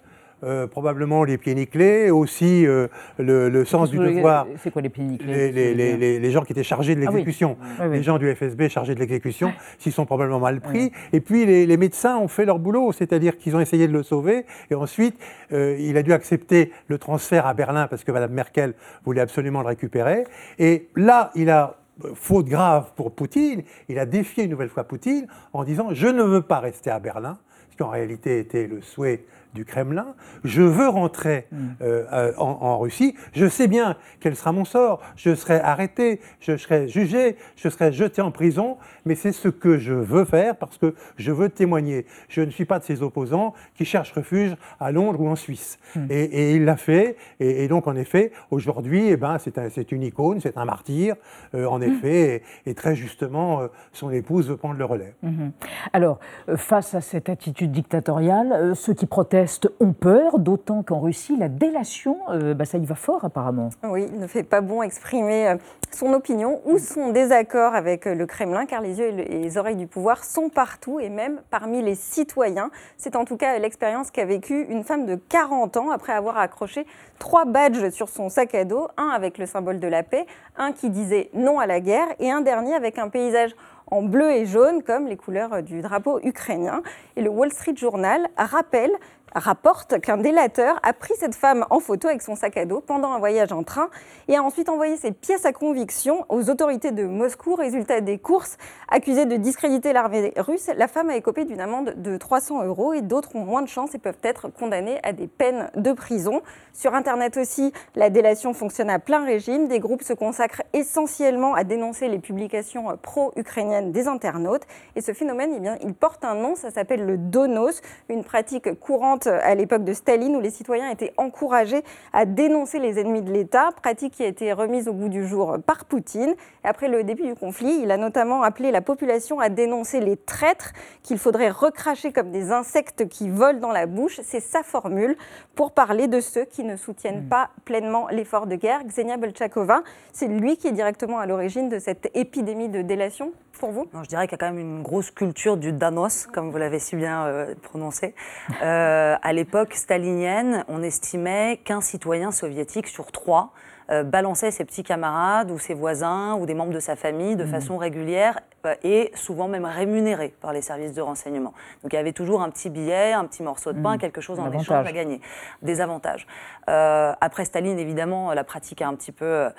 Euh, 0.46 0.68
probablement 0.68 1.24
les 1.24 1.40
pieds 1.40 1.56
nickelés, 1.56 2.12
aussi 2.12 2.68
euh, 2.68 2.88
le, 3.18 3.66
sens 3.66 3.90
du 3.90 3.98
devoir. 3.98 4.46
C'est 4.60 4.70
quoi 4.70 4.84
les 4.84 4.90
pieds 4.90 5.04
nickelés 5.04 5.52
les, 5.52 6.32
gens 6.32 6.44
qui 6.44 6.54
étaient 6.54 6.64
chargés 6.64 6.94
de 6.94 7.02
ah 7.02 7.06
l'exécution, 7.06 7.58
les 7.92 8.04
gens 8.04 8.20
du 8.20 8.32
FSB 8.32 8.68
chargés 8.70 8.94
de 8.94 9.00
l'exécution, 9.00 9.54
s'ils 9.80 9.92
sont 9.92 10.06
probablement 10.06 10.40
mal 10.40 10.62
pris. 10.62 10.92
Et 11.14 11.20
puis 11.20 11.46
les, 11.46 11.78
médecins 11.78 12.18
ont 12.18 12.28
fait 12.28 12.46
leur 12.46 12.60
boulot, 12.60 12.92
c'est-à-dire 12.92 13.38
qu'ils 13.38 13.56
ont 13.56 13.60
essayé 13.60 13.88
de 13.88 13.94
le 13.94 14.04
sauver, 14.04 14.46
et 14.70 14.76
ensuite 14.76 15.20
euh, 15.52 15.78
il 15.80 15.98
a 15.98 16.04
dû 16.04 16.14
accepter 16.14 16.72
le 16.90 17.00
transfert 17.00 17.48
à 17.48 17.56
Berlin 17.56 17.88
parce 17.88 18.04
que 18.04 18.12
Mme 18.12 18.32
Merkel 18.32 18.76
voulait 19.04 19.22
absolument 19.22 19.62
le 19.62 19.68
récupérer. 19.68 20.26
Et 20.60 20.90
là, 20.96 21.32
il 21.34 21.50
a 21.50 21.78
faute 22.14 22.46
grave 22.46 22.92
pour 22.96 23.16
Poutine, 23.16 23.64
il 23.90 23.98
a 23.98 24.06
défié 24.06 24.44
une 24.44 24.52
nouvelle 24.52 24.70
fois 24.70 24.84
Poutine 24.84 25.26
en 25.54 25.64
disant 25.64 25.88
je 25.92 26.08
ne 26.08 26.22
veux 26.22 26.42
pas 26.42 26.60
rester 26.60 26.92
à 26.92 27.00
Berlin, 27.00 27.40
ce 27.72 27.78
qui 27.78 27.84
en 27.84 27.90
réalité 27.90 28.38
était 28.38 28.68
le 28.68 28.82
souhait 28.82 29.26
du 29.56 29.66
Kremlin, 29.66 30.14
je 30.44 30.62
veux 30.62 30.88
rentrer 30.88 31.48
mm. 31.52 31.58
euh, 31.82 32.04
euh, 32.14 32.34
en, 32.38 32.78
Russie, 32.78 33.16
je 33.34 33.48
sais 33.48 33.68
bien 33.68 33.96
quel 34.20 34.36
sera 34.36 34.52
mon 34.52 34.66
sort, 34.66 35.02
je 35.16 35.34
serai 35.34 35.56
arrêté, 35.56 36.20
je 36.42 36.58
serai 36.58 36.88
jugé, 36.88 37.38
je 37.56 37.70
serai 37.70 37.92
jeté 37.92 38.22
en 38.22 38.32
prison, 38.32 38.78
mais 39.06 39.16
c'est 39.16 39.32
ce 39.32 39.48
que 39.48 39.78
je 39.78 39.94
veux 39.94 40.26
faire 40.26 40.58
parce 40.58 40.78
que 40.78 40.94
je 41.18 41.32
veux 41.32 41.50
témoigner. 41.50 42.06
Je 42.28 42.42
ne 42.42 42.52
suis 42.52 42.66
pas 42.66 42.80
de 42.80 42.84
ces 42.84 43.02
opposants 43.02 43.54
qui 43.76 43.86
cherchent 43.86 44.12
refuge 44.12 44.56
à 44.80 44.92
Londres 44.92 45.22
ou 45.22 45.30
en 45.30 45.36
Suisse. 45.36 45.80
Mm. 45.96 46.06
Et, 46.10 46.56
il 46.56 46.66
l'a 46.66 46.76
fait, 46.78 47.16
et, 47.40 47.68
donc 47.68 47.88
en 47.88 47.96
effet, 47.96 48.32
aujourd'hui, 48.52 49.08
eh 49.08 49.18
ben, 49.18 49.38
c'est 49.40 49.92
une 49.92 50.04
icône, 50.04 50.42
c'est 50.42 50.58
un 50.58 50.66
martyr, 50.66 51.16
euh, 51.56 51.66
en 51.66 51.80
mm. 51.80 51.84
effet, 51.84 52.44
et, 52.66 52.74
très 52.74 52.96
justement, 52.96 53.62
son 53.94 54.12
épouse 54.12 54.50
veut 54.50 54.58
prendre 54.58 54.78
le 54.78 54.86
relais. 54.86 55.16
Mm-hmm. 55.24 55.52
Alors, 55.94 56.20
face 56.58 56.94
à 56.94 57.00
cette 57.00 57.30
attitude 57.30 57.72
dictatoriale, 57.72 58.76
ceux 58.76 58.94
qui 58.94 59.06
protestent 59.06 59.45
ont 59.80 59.94
peur, 59.94 60.40
d'autant 60.40 60.84
qu'en 60.84 61.00
Russie, 61.00 61.36
la 61.38 61.50
délation, 61.50 62.18
euh, 62.30 62.54
bah, 62.54 62.66
ça 62.66 62.78
y 62.78 62.86
va 62.86 62.96
fort 62.96 63.26
apparemment. 63.26 63.70
Oui, 63.84 64.08
il 64.12 64.20
ne 64.20 64.28
fait 64.28 64.44
pas 64.44 64.62
bon 64.62 64.82
exprimer 64.82 65.50
euh, 65.50 65.56
son 65.92 66.14
opinion 66.14 66.62
ou 66.66 66.78
son 66.78 67.12
désaccord 67.12 67.76
avec 67.76 68.08
euh, 68.08 68.16
le 68.16 68.26
Kremlin, 68.26 68.66
car 68.66 68.82
les 68.82 69.00
yeux 69.00 69.08
et 69.08 69.40
les 69.40 69.58
oreilles 69.58 69.76
du 69.76 69.88
pouvoir 69.88 70.24
sont 70.24 70.50
partout 70.50 71.00
et 71.00 71.10
même 71.10 71.42
parmi 71.50 71.82
les 71.82 71.96
citoyens. 71.96 72.70
C'est 72.98 73.16
en 73.16 73.26
tout 73.26 73.38
cas 73.38 73.58
l'expérience 73.60 74.12
qu'a 74.12 74.26
vécue 74.26 74.66
une 74.70 74.84
femme 74.84 75.06
de 75.06 75.16
40 75.16 75.78
ans 75.78 75.92
après 75.92 76.14
avoir 76.14 76.38
accroché 76.38 76.86
trois 77.20 77.46
badges 77.46 77.90
sur 77.90 78.10
son 78.10 78.30
sac 78.30 78.56
à 78.56 78.66
dos, 78.66 78.88
un 78.98 79.10
avec 79.10 79.38
le 79.38 79.46
symbole 79.46 79.80
de 79.80 79.88
la 79.88 80.04
paix, 80.04 80.26
un 80.58 80.72
qui 80.72 80.90
disait 80.90 81.30
non 81.34 81.60
à 81.60 81.66
la 81.66 81.80
guerre 81.80 82.08
et 82.20 82.32
un 82.32 82.42
dernier 82.42 82.76
avec 82.76 82.98
un 82.98 83.10
paysage 83.10 83.56
en 83.88 84.02
bleu 84.02 84.32
et 84.32 84.46
jaune, 84.46 84.82
comme 84.84 85.08
les 85.08 85.16
couleurs 85.16 85.62
du 85.62 85.82
drapeau 85.82 86.20
ukrainien. 86.24 86.82
Et 87.16 87.22
le 87.22 87.30
Wall 87.30 87.52
Street 87.52 87.76
Journal 87.76 88.28
rappelle 88.36 88.92
rapporte 89.34 90.00
qu'un 90.00 90.18
délateur 90.18 90.80
a 90.84 90.94
pris 90.94 91.14
cette 91.18 91.36
femme 91.36 91.66
en 91.70 91.80
photo 91.80 92.08
avec 92.08 92.22
son 92.22 92.36
sac 92.36 92.58
à 92.58 92.66
dos 92.66 92.82
pendant 92.82 93.12
un 93.12 93.20
voyage 93.20 93.52
en 93.52 93.64
train 93.64 93.90
et 94.28 94.36
a 94.36 94.44
ensuite 94.44 94.70
envoyé 94.70 94.98
ses 94.98 95.12
pièces 95.12 95.46
à 95.46 95.54
conviction 95.54 96.26
aux 96.30 96.50
autorités 96.50 96.92
de 96.92 97.04
Moscou. 97.04 97.56
Résultat 97.56 98.02
des 98.02 98.18
courses, 98.18 98.58
accusée 98.90 99.26
de 99.26 99.36
discréditer 99.36 99.94
l'armée 99.94 100.34
russe, 100.38 100.70
la 100.76 100.88
femme 100.88 101.10
a 101.10 101.16
écopé 101.16 101.46
d'une 101.46 101.62
amende 101.62 101.94
de 101.98 102.18
300 102.18 102.64
euros 102.64 102.94
et 102.94 103.02
d'autres 103.02 103.36
ont 103.36 103.46
moins 103.46 103.62
de 103.62 103.68
chance 103.68 103.96
et 103.96 104.00
peuvent 104.00 104.16
être 104.24 104.50
condamnés 104.50 105.00
à 105.04 105.14
des 105.14 105.28
peines 105.28 105.70
de 105.76 105.92
prison. 105.92 106.42
Sur 106.74 106.94
Internet 106.94 107.38
aussi, 107.38 107.72
la 107.96 108.10
délation 108.10 108.54
fonctionne 108.54 108.90
à 108.90 109.00
plein 109.00 109.26
régime. 109.26 109.68
Des 109.68 109.80
groupes 109.80 110.04
se 110.04 110.14
consacrent 110.14 110.64
essentiellement 110.74 111.54
à 111.54 111.64
dénoncer 111.64 112.08
les 112.08 112.20
publications 112.20 112.98
pro-ukrainiennes 113.02 113.92
des 113.92 114.08
internautes. 114.08 114.64
Et 114.96 115.02
ce 115.02 115.14
phénomène, 115.14 115.52
eh 115.56 115.60
bien, 115.60 115.78
il 115.82 115.94
porte 115.94 116.24
un 116.26 116.36
nom, 116.36 116.56
ça 116.56 116.72
s'appelle 116.72 117.06
le 117.06 117.18
donos, 117.18 117.82
une 118.10 118.24
pratique 118.24 118.80
courante 118.80 119.15
à 119.28 119.56
l'époque 119.56 119.84
de 119.84 119.94
Staline 119.94 120.36
où 120.36 120.42
les 120.42 120.50
citoyens 120.50 120.90
étaient 120.90 121.14
encouragés 121.18 121.84
à 122.14 122.26
dénoncer 122.26 122.80
les 122.80 123.00
ennemis 123.00 123.22
de 123.22 123.32
l'État, 123.32 123.72
pratique 123.82 124.14
qui 124.14 124.24
a 124.24 124.28
été 124.28 124.54
remise 124.54 124.88
au 124.88 124.94
goût 124.94 125.10
du 125.10 125.28
jour 125.28 125.58
par 125.66 125.86
Poutine. 125.86 126.36
après 126.64 126.88
le 126.88 127.04
début 127.04 127.24
du 127.24 127.36
conflit, 127.36 127.80
il 127.82 127.92
a 127.92 127.98
notamment 127.98 128.44
appelé 128.44 128.72
la 128.72 128.82
population 128.82 129.40
à 129.40 129.50
dénoncer 129.50 130.00
les 130.00 130.18
traîtres 130.18 130.74
qu'il 131.04 131.18
faudrait 131.18 131.50
recracher 131.50 132.12
comme 132.12 132.32
des 132.32 132.52
insectes 132.52 133.08
qui 133.08 133.30
volent 133.30 133.60
dans 133.60 133.72
la 133.72 133.86
bouche. 133.86 134.20
C'est 134.24 134.40
sa 134.40 134.64
formule 134.64 135.18
pour 135.56 135.72
parler 135.72 136.08
de 136.08 136.20
ceux 136.20 136.46
qui 136.46 136.64
ne 136.64 136.76
soutiennent 136.76 137.26
hmm. 137.26 137.30
pas 137.30 137.50
pleinement 137.64 138.08
l'effort 138.10 138.48
de 138.48 138.56
guerre. 138.56 138.84
Xenia 138.86 139.18
Belchakova, 139.18 139.84
c'est 140.14 140.28
lui 140.28 140.58
qui 140.58 140.68
est 140.68 140.72
directement 140.72 141.20
à 141.20 141.26
l'origine 141.26 141.70
de 141.70 141.80
cette 141.80 142.10
épidémie 142.14 142.70
de 142.70 142.82
délation? 142.82 143.32
Pour 143.60 143.72
vous 143.72 143.88
Je 144.04 144.08
dirais 144.08 144.28
qu'il 144.28 144.34
y 144.34 144.36
a 144.36 144.38
quand 144.38 144.54
même 144.54 144.60
une 144.60 144.84
grosse 144.84 145.12
culture 145.12 145.58
du 145.58 145.72
Danos, 145.72 146.28
comme 146.28 146.52
vous 146.52 146.58
l'avez 146.58 146.80
si 146.80 146.96
bien 146.96 147.26
euh, 147.26 147.56
prononcé. 147.62 148.14
Euh, 148.62 149.16
à 149.22 149.34
l'époque 149.34 149.74
stalinienne, 149.74 150.64
on 150.68 150.84
estimait 150.84 151.60
qu'un 151.64 151.82
citoyen 151.82 152.32
soviétique 152.32 152.88
sur 152.88 153.12
trois 153.12 153.54
euh, 153.92 154.04
balançait 154.04 154.50
ses 154.50 154.66
petits 154.66 154.82
camarades 154.82 155.52
ou 155.52 155.60
ses 155.60 155.76
voisins 155.76 156.34
ou 156.40 156.48
des 156.48 156.56
membres 156.56 156.74
de 156.74 156.80
sa 156.80 156.96
famille 156.96 157.36
de 157.36 157.44
hmm. 157.44 157.52
façon 157.52 157.78
régulière 157.78 158.40
euh, 158.66 158.74
et 158.84 159.12
souvent 159.14 159.48
même 159.48 159.66
rémunéré 159.66 160.34
par 160.42 160.54
les 160.54 160.64
services 160.64 160.94
de 160.94 161.02
renseignement. 161.02 161.54
Donc 161.84 161.94
il 161.94 161.96
y 161.96 162.00
avait 162.00 162.12
toujours 162.12 162.42
un 162.42 162.50
petit 162.50 162.72
billet, 162.72 163.14
un 163.14 163.26
petit 163.26 163.44
morceau 163.44 163.74
de 163.74 163.82
pain, 163.82 163.96
mmh. 163.96 164.00
quelque 164.00 164.22
chose 164.22 164.40
en 164.40 164.52
échange 164.52 164.88
à 164.88 164.92
gagner. 164.92 165.22
Des 165.62 165.82
avantages. 165.82 166.26
Euh, 166.68 167.14
après 167.22 167.46
Staline, 167.46 167.78
évidemment, 167.78 168.34
la 168.34 168.44
pratique 168.44 168.82
a 168.82 168.88
un 168.88 168.96
petit 168.96 169.12
peu 169.12 169.50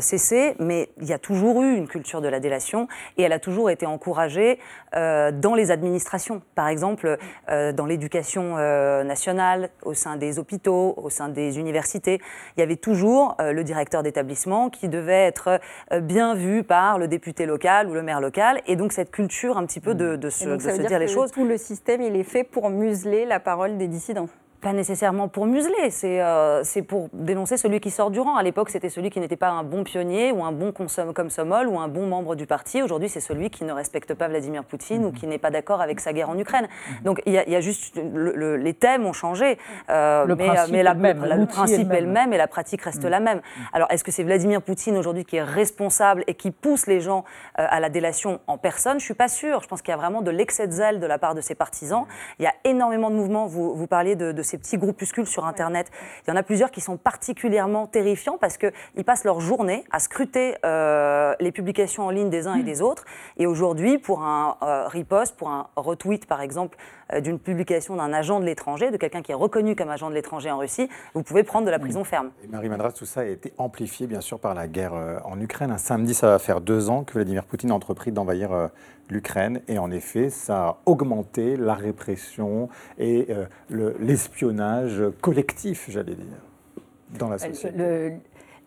cessé, 0.00 0.54
mais 0.58 0.90
il 0.98 1.06
y 1.06 1.12
a 1.12 1.18
toujours 1.18 1.62
eu 1.62 1.74
une 1.74 1.88
culture 1.88 2.20
de 2.20 2.28
la 2.28 2.40
délation 2.40 2.88
et 3.18 3.22
elle 3.22 3.32
a 3.32 3.38
toujours 3.38 3.70
été 3.70 3.86
encouragée 3.86 4.58
dans 4.92 5.54
les 5.54 5.70
administrations. 5.70 6.40
Par 6.54 6.68
exemple, 6.68 7.18
dans 7.48 7.86
l'éducation 7.86 8.56
nationale, 9.04 9.70
au 9.82 9.94
sein 9.94 10.16
des 10.16 10.38
hôpitaux, 10.38 10.94
au 10.96 11.10
sein 11.10 11.28
des 11.28 11.58
universités, 11.58 12.20
il 12.56 12.60
y 12.60 12.62
avait 12.62 12.76
toujours 12.76 13.15
le 13.38 13.62
directeur 13.62 14.02
d'établissement 14.02 14.70
qui 14.70 14.88
devait 14.88 15.26
être 15.26 15.60
bien 16.00 16.34
vu 16.34 16.62
par 16.62 16.98
le 16.98 17.08
député 17.08 17.46
local 17.46 17.88
ou 17.88 17.94
le 17.94 18.02
maire 18.02 18.20
local, 18.20 18.60
et 18.66 18.76
donc 18.76 18.92
cette 18.92 19.10
culture 19.10 19.56
un 19.58 19.66
petit 19.66 19.80
peu 19.80 19.94
de, 19.94 20.16
de 20.16 20.30
se, 20.30 20.48
de 20.48 20.58
se 20.58 20.70
dire, 20.70 20.86
dire 20.86 20.98
les 20.98 21.08
choses. 21.08 21.30
Tout 21.32 21.46
le 21.46 21.56
système, 21.56 22.02
il 22.02 22.16
est 22.16 22.24
fait 22.24 22.44
pour 22.44 22.70
museler 22.70 23.24
la 23.24 23.40
parole 23.40 23.76
des 23.78 23.88
dissidents 23.88 24.28
pas 24.60 24.72
nécessairement 24.72 25.28
pour 25.28 25.46
museler, 25.46 25.90
c'est 25.90 26.20
euh, 26.20 26.62
pour 26.88 27.08
dénoncer 27.12 27.56
celui 27.56 27.80
qui 27.80 27.90
sort 27.90 28.10
du 28.10 28.20
rang. 28.20 28.36
À 28.36 28.42
l'époque, 28.42 28.70
c'était 28.70 28.88
celui 28.88 29.10
qui 29.10 29.20
n'était 29.20 29.36
pas 29.36 29.50
un 29.50 29.62
bon 29.62 29.84
pionnier 29.84 30.32
ou 30.32 30.44
un 30.44 30.52
bon 30.52 30.72
comme 30.72 31.30
Somol 31.30 31.68
ou 31.68 31.78
un 31.78 31.88
bon 31.88 32.06
membre 32.06 32.34
du 32.34 32.46
parti. 32.46 32.82
Aujourd'hui, 32.82 33.08
c'est 33.08 33.20
celui 33.20 33.50
qui 33.50 33.64
ne 33.64 33.72
respecte 33.72 34.14
pas 34.14 34.28
Vladimir 34.28 34.64
Poutine 34.64 35.04
ou 35.04 35.08
mhm. 35.08 35.14
qui 35.14 35.26
n'est 35.26 35.38
pas 35.38 35.50
d'accord 35.50 35.80
avec 35.80 36.00
sa 36.00 36.12
guerre 36.12 36.30
en 36.30 36.38
Ukraine. 36.38 36.68
Mhm. 36.68 37.02
Donc 37.04 37.22
il 37.26 37.32
y, 37.32 37.38
a 37.38 37.60
juste 37.60 37.96
les 37.96 38.74
thèmes 38.74 39.06
ont 39.06 39.12
changé, 39.12 39.58
euh, 39.90 40.24
le 40.24 40.34
mais, 40.36 40.46
principe 40.46 40.72
mais 40.72 40.82
la, 40.82 40.94
même, 40.94 41.24
le 41.24 41.46
principe 41.46 41.92
est 41.92 42.00
le 42.00 42.06
même 42.06 42.32
et 42.32 42.36
la 42.36 42.48
pratique 42.48 42.82
reste 42.82 43.04
mhm. 43.04 43.10
la 43.10 43.20
même. 43.20 43.40
Alors 43.72 43.90
est-ce 43.90 44.04
que 44.04 44.10
c'est 44.10 44.24
Vladimir 44.24 44.62
Poutine 44.62 44.96
aujourd'hui 44.96 45.24
qui 45.24 45.36
est 45.36 45.42
responsable 45.42 46.24
et 46.26 46.34
qui 46.34 46.50
pousse 46.50 46.86
les 46.86 47.00
gens 47.00 47.24
euh, 47.58 47.66
à 47.68 47.80
la 47.80 47.88
délation 47.88 48.40
en 48.46 48.58
personne? 48.58 48.98
Je 49.00 49.04
suis 49.04 49.14
pas 49.14 49.28
sûre. 49.28 49.60
Je 49.62 49.68
pense 49.68 49.82
qu'il 49.82 49.90
y 49.92 49.94
a 49.94 49.98
vraiment 49.98 50.22
de 50.22 50.30
l'excès 50.30 50.66
de 50.66 50.72
zèle 50.72 51.00
de 51.00 51.06
la 51.06 51.18
part 51.18 51.34
de 51.34 51.40
ses 51.40 51.54
partisans. 51.54 52.06
Il 52.38 52.44
y 52.44 52.46
a 52.48 52.54
énormément 52.64 53.10
de 53.10 53.16
mouvements. 53.16 53.46
Vous, 53.46 53.74
vous 53.74 53.86
parliez 53.86 54.16
de, 54.16 54.32
de 54.32 54.42
ces 54.46 54.58
petits 54.58 54.78
groupuscules 54.78 55.26
sur 55.26 55.44
Internet. 55.44 55.90
Il 56.26 56.30
y 56.30 56.32
en 56.32 56.36
a 56.36 56.42
plusieurs 56.42 56.70
qui 56.70 56.80
sont 56.80 56.96
particulièrement 56.96 57.86
terrifiants 57.86 58.38
parce 58.40 58.56
qu'ils 58.56 59.04
passent 59.04 59.24
leur 59.24 59.40
journée 59.40 59.84
à 59.90 59.98
scruter 59.98 60.56
euh, 60.64 61.34
les 61.40 61.52
publications 61.52 62.06
en 62.06 62.10
ligne 62.10 62.30
des 62.30 62.46
uns 62.46 62.54
et 62.54 62.62
hmm. 62.62 62.66
des 62.66 62.82
autres. 62.82 63.04
Et 63.36 63.46
aujourd'hui, 63.46 63.98
pour 63.98 64.22
un 64.22 64.56
euh, 64.62 64.86
riposte, 64.88 65.36
pour 65.36 65.50
un 65.50 65.68
retweet 65.76 66.26
par 66.26 66.40
exemple 66.40 66.78
euh, 67.12 67.20
d'une 67.20 67.38
publication 67.38 67.96
d'un 67.96 68.12
agent 68.12 68.40
de 68.40 68.44
l'étranger, 68.44 68.90
de 68.90 68.96
quelqu'un 68.96 69.22
qui 69.22 69.32
est 69.32 69.36
reconnu 69.36 69.76
comme 69.76 69.90
agent 69.90 70.08
de 70.08 70.14
l'étranger 70.14 70.50
en 70.50 70.58
Russie, 70.58 70.88
vous 71.14 71.22
pouvez 71.22 71.42
prendre 71.42 71.66
de 71.66 71.70
la 71.70 71.78
prison 71.78 72.04
ferme. 72.04 72.30
Et 72.44 72.48
Marie 72.48 72.68
Madras, 72.68 72.92
tout 72.92 73.06
ça 73.06 73.20
a 73.20 73.24
été 73.24 73.52
amplifié 73.58 74.06
bien 74.06 74.20
sûr 74.20 74.38
par 74.38 74.54
la 74.54 74.66
guerre 74.68 74.94
en 75.24 75.40
Ukraine. 75.40 75.70
Un 75.70 75.78
samedi, 75.78 76.14
ça 76.14 76.28
va 76.28 76.38
faire 76.38 76.60
deux 76.60 76.88
ans 76.88 77.04
que 77.04 77.14
Vladimir 77.14 77.44
Poutine 77.44 77.70
a 77.70 77.74
entrepris 77.74 78.12
d'envahir 78.12 78.70
l'Ukraine. 79.10 79.60
Et 79.68 79.78
en 79.78 79.90
effet, 79.90 80.30
ça 80.30 80.64
a 80.64 80.78
augmenté 80.86 81.56
la 81.56 81.74
répression 81.74 82.68
et 82.98 83.26
euh, 83.30 83.92
l'espionnage 84.00 85.02
collectif, 85.20 85.86
j'allais 85.88 86.14
dire, 86.14 87.18
dans 87.18 87.28
la 87.28 87.38
société. 87.38 88.18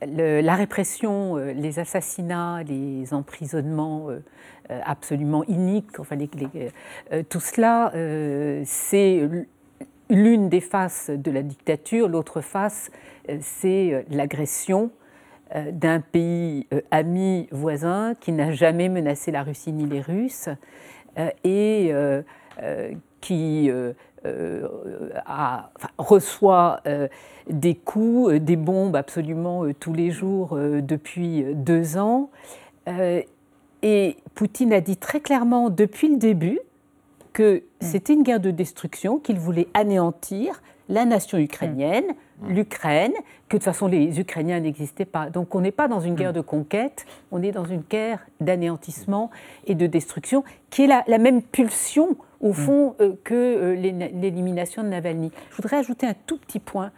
la 0.02 0.56
répression, 0.56 1.38
euh, 1.38 1.54
les 1.54 1.80
assassinats, 1.80 2.64
les 2.64 3.14
emprisonnements 3.14 4.10
euh, 4.10 4.20
absolument 4.86 5.44
iniques, 5.46 6.00
enfin, 6.00 6.16
tout 7.30 7.40
cela, 7.40 7.92
c'est 8.66 9.28
l'une 10.10 10.50
des 10.50 10.62
faces 10.62 11.10
de 11.10 11.32
la 11.32 11.42
dictature. 11.42 12.08
L'autre 12.08 12.42
face, 12.42 12.92
c'est 13.42 14.06
l'agression 14.12 14.92
d'un 15.72 16.00
pays 16.00 16.68
euh, 16.74 16.82
ami 16.92 17.48
voisin 17.52 18.14
qui 18.20 18.32
n'a 18.32 18.52
jamais 18.52 18.90
menacé 18.90 19.32
la 19.32 19.44
Russie 19.44 19.72
ni 19.72 19.86
les 19.86 20.02
Russes 20.02 20.50
euh, 21.18 21.30
et 21.44 21.92
qui 23.22 23.72
reçoit 25.98 26.82
des 27.50 27.76
coups, 27.76 28.34
des 28.36 28.56
bombes 28.56 28.96
absolument 28.96 29.64
tous 29.80 29.94
les 29.94 30.12
jours 30.12 30.58
depuis 30.58 31.44
deux 31.54 31.98
ans. 31.98 32.30
et 33.82 34.18
Poutine 34.36 34.74
a 34.74 34.82
dit 34.82 34.98
très 34.98 35.20
clairement 35.20 35.70
depuis 35.70 36.10
le 36.10 36.18
début 36.18 36.60
que 37.40 37.56
mm. 37.56 37.62
c'était 37.80 38.14
une 38.14 38.24
guerre 38.24 38.42
de 38.42 38.52
destruction, 38.52 39.18
qu'il 39.18 39.40
voulait 39.40 39.70
anéantir 39.74 40.62
la 40.90 41.06
nation 41.06 41.38
ukrainienne, 41.38 42.04
mm. 42.42 42.54
l'Ukraine, 42.54 43.14
que 43.48 43.56
de 43.56 43.60
toute 43.60 43.64
façon 43.64 43.88
les 43.88 44.20
Ukrainiens 44.20 44.60
n'existaient 44.60 45.06
pas. 45.06 45.30
Donc 45.30 45.56
on 45.56 45.62
n'est 45.62 45.72
pas 45.72 45.88
dans 45.88 46.02
une 46.02 46.16
guerre 46.16 46.32
mm. 46.32 46.36
de 46.36 46.42
conquête, 46.42 47.06
on 47.32 47.42
est 47.42 47.54
dans 47.54 47.64
une 47.64 47.84
guerre 47.90 48.20
d'anéantissement 48.42 49.32
et 49.68 49.76
de 49.76 49.88
destruction, 49.88 50.44
qui 50.70 50.84
est 50.84 50.88
la, 50.88 51.18
même 51.18 51.42
pulsion 51.42 52.18
au 52.42 52.52
fond 52.52 52.96
euh, 53.00 53.14
que 53.24 53.34
euh, 53.36 53.76
l'élimination 53.76 54.84
de 54.84 54.90
Navalny. 54.90 55.32
Je 55.52 55.56
voudrais 55.56 55.78
ajouter 55.78 56.08
un 56.08 56.16
tout 56.26 56.38
petit 56.38 56.60
point 56.60 56.92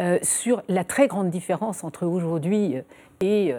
euh, 0.00 0.18
sur 0.22 0.64
la 0.68 0.82
très 0.82 1.06
grande 1.06 1.30
différence 1.30 1.84
entre 1.84 2.04
aujourd'hui 2.04 2.74
et 3.20 3.54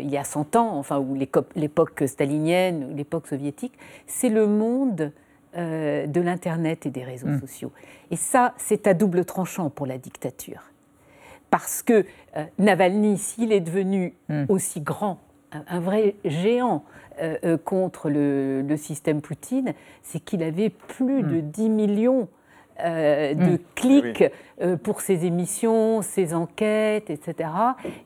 il 0.00 0.10
y 0.10 0.16
a 0.16 0.24
100 0.24 0.56
ans, 0.56 0.78
enfin, 0.78 0.98
ou 0.98 1.14
l'époque 1.14 2.02
stalinienne, 2.06 2.88
ou 2.90 2.96
l'époque 2.96 3.28
soviétique, 3.28 3.74
c'est 4.06 4.30
le 4.30 4.46
monde 4.46 5.12
euh, 5.56 6.08
de 6.08 6.20
l'Internet 6.20 6.84
et 6.84 6.90
des 6.90 7.04
réseaux 7.04 7.28
hmm. 7.28 7.40
sociaux. 7.40 7.70
Et 8.10 8.16
ça, 8.16 8.54
c'est 8.56 8.88
à 8.88 8.94
double 8.94 9.24
tranchant 9.24 9.70
pour 9.70 9.86
la 9.86 9.98
dictature. 9.98 10.62
Parce 11.48 11.82
que 11.84 12.04
euh, 12.36 12.44
Navalny, 12.58 13.18
s'il 13.18 13.52
est 13.52 13.60
devenu 13.60 14.14
hmm. 14.28 14.46
aussi 14.48 14.80
grand, 14.80 15.20
un, 15.68 15.78
vrai 15.78 16.16
géant 16.24 16.82
euh, 17.22 17.56
contre 17.56 18.10
le, 18.10 18.66
système 18.76 19.20
Poutine, 19.20 19.74
c'est 20.02 20.18
qu'il 20.18 20.42
avait 20.42 20.70
plus 20.70 21.22
hmm. 21.22 21.30
de 21.34 21.40
10 21.40 21.68
millions 21.68 22.28
de 22.80 23.60
clics 23.76 24.24
pour 24.82 25.00
ses 25.00 25.26
émissions, 25.26 26.02
ses 26.02 26.34
enquêtes, 26.34 27.08
etc. 27.08 27.48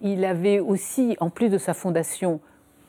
Il 0.03 0.27
avait 0.27 0.61
aussi, 0.61 1.17
en 1.21 1.31
plus 1.31 1.49
de 1.49 1.57
sa 1.57 1.73
fondation 1.73 2.41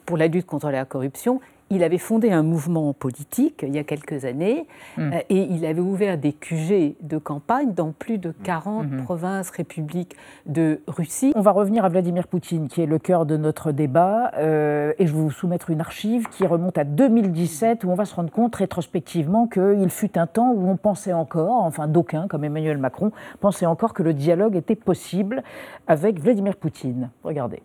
pour 0.05 0.17
la 0.17 0.27
lutte 0.27 0.45
contre 0.45 0.69
la 0.71 0.83
corruption, 0.83 1.39
il 1.69 1.83
avait 1.83 1.97
fondé 1.97 2.31
un 2.31 2.43
mouvement 2.43 2.93
politique 2.93 3.63
il 3.67 3.75
y 3.75 3.79
a 3.79 3.83
quelques 3.83 4.25
années 4.25 4.65
hmm. 4.97 5.13
euh, 5.13 5.19
et 5.29 5.41
il 5.43 5.65
avait 5.65 5.81
ouvert 5.81 6.17
des 6.17 6.33
QG 6.33 6.95
de 7.01 7.17
campagne 7.17 7.73
dans 7.73 7.91
plus 7.91 8.17
de 8.17 8.31
40 8.43 8.85
hmm. 8.85 8.95
hmm. 8.95 9.03
provinces, 9.03 9.49
républiques 9.51 10.15
de 10.45 10.81
Russie. 10.87 11.31
On 11.35 11.41
va 11.41 11.51
revenir 11.51 11.85
à 11.85 11.89
Vladimir 11.89 12.27
Poutine, 12.27 12.67
qui 12.67 12.81
est 12.81 12.85
le 12.85 12.99
cœur 12.99 13.25
de 13.25 13.37
notre 13.37 13.71
débat, 13.71 14.31
euh, 14.37 14.93
et 14.99 15.07
je 15.07 15.13
vais 15.13 15.19
vous 15.19 15.31
soumettre 15.31 15.69
une 15.69 15.81
archive 15.81 16.27
qui 16.29 16.45
remonte 16.45 16.77
à 16.77 16.83
2017, 16.83 17.83
où 17.83 17.89
on 17.89 17.95
va 17.95 18.05
se 18.05 18.15
rendre 18.15 18.31
compte 18.31 18.55
rétrospectivement 18.55 19.47
qu'il 19.47 19.89
fut 19.89 20.17
un 20.17 20.27
temps 20.27 20.51
où 20.51 20.69
on 20.69 20.77
pensait 20.77 21.13
encore, 21.13 21.63
enfin 21.63 21.87
d'aucuns, 21.87 22.27
comme 22.27 22.43
Emmanuel 22.43 22.77
Macron, 22.77 23.11
pensaient 23.39 23.65
encore 23.65 23.93
que 23.93 24.03
le 24.03 24.13
dialogue 24.13 24.55
était 24.55 24.75
possible 24.75 25.43
avec 25.87 26.19
Vladimir 26.19 26.55
Poutine. 26.55 27.09
Regardez. 27.23 27.61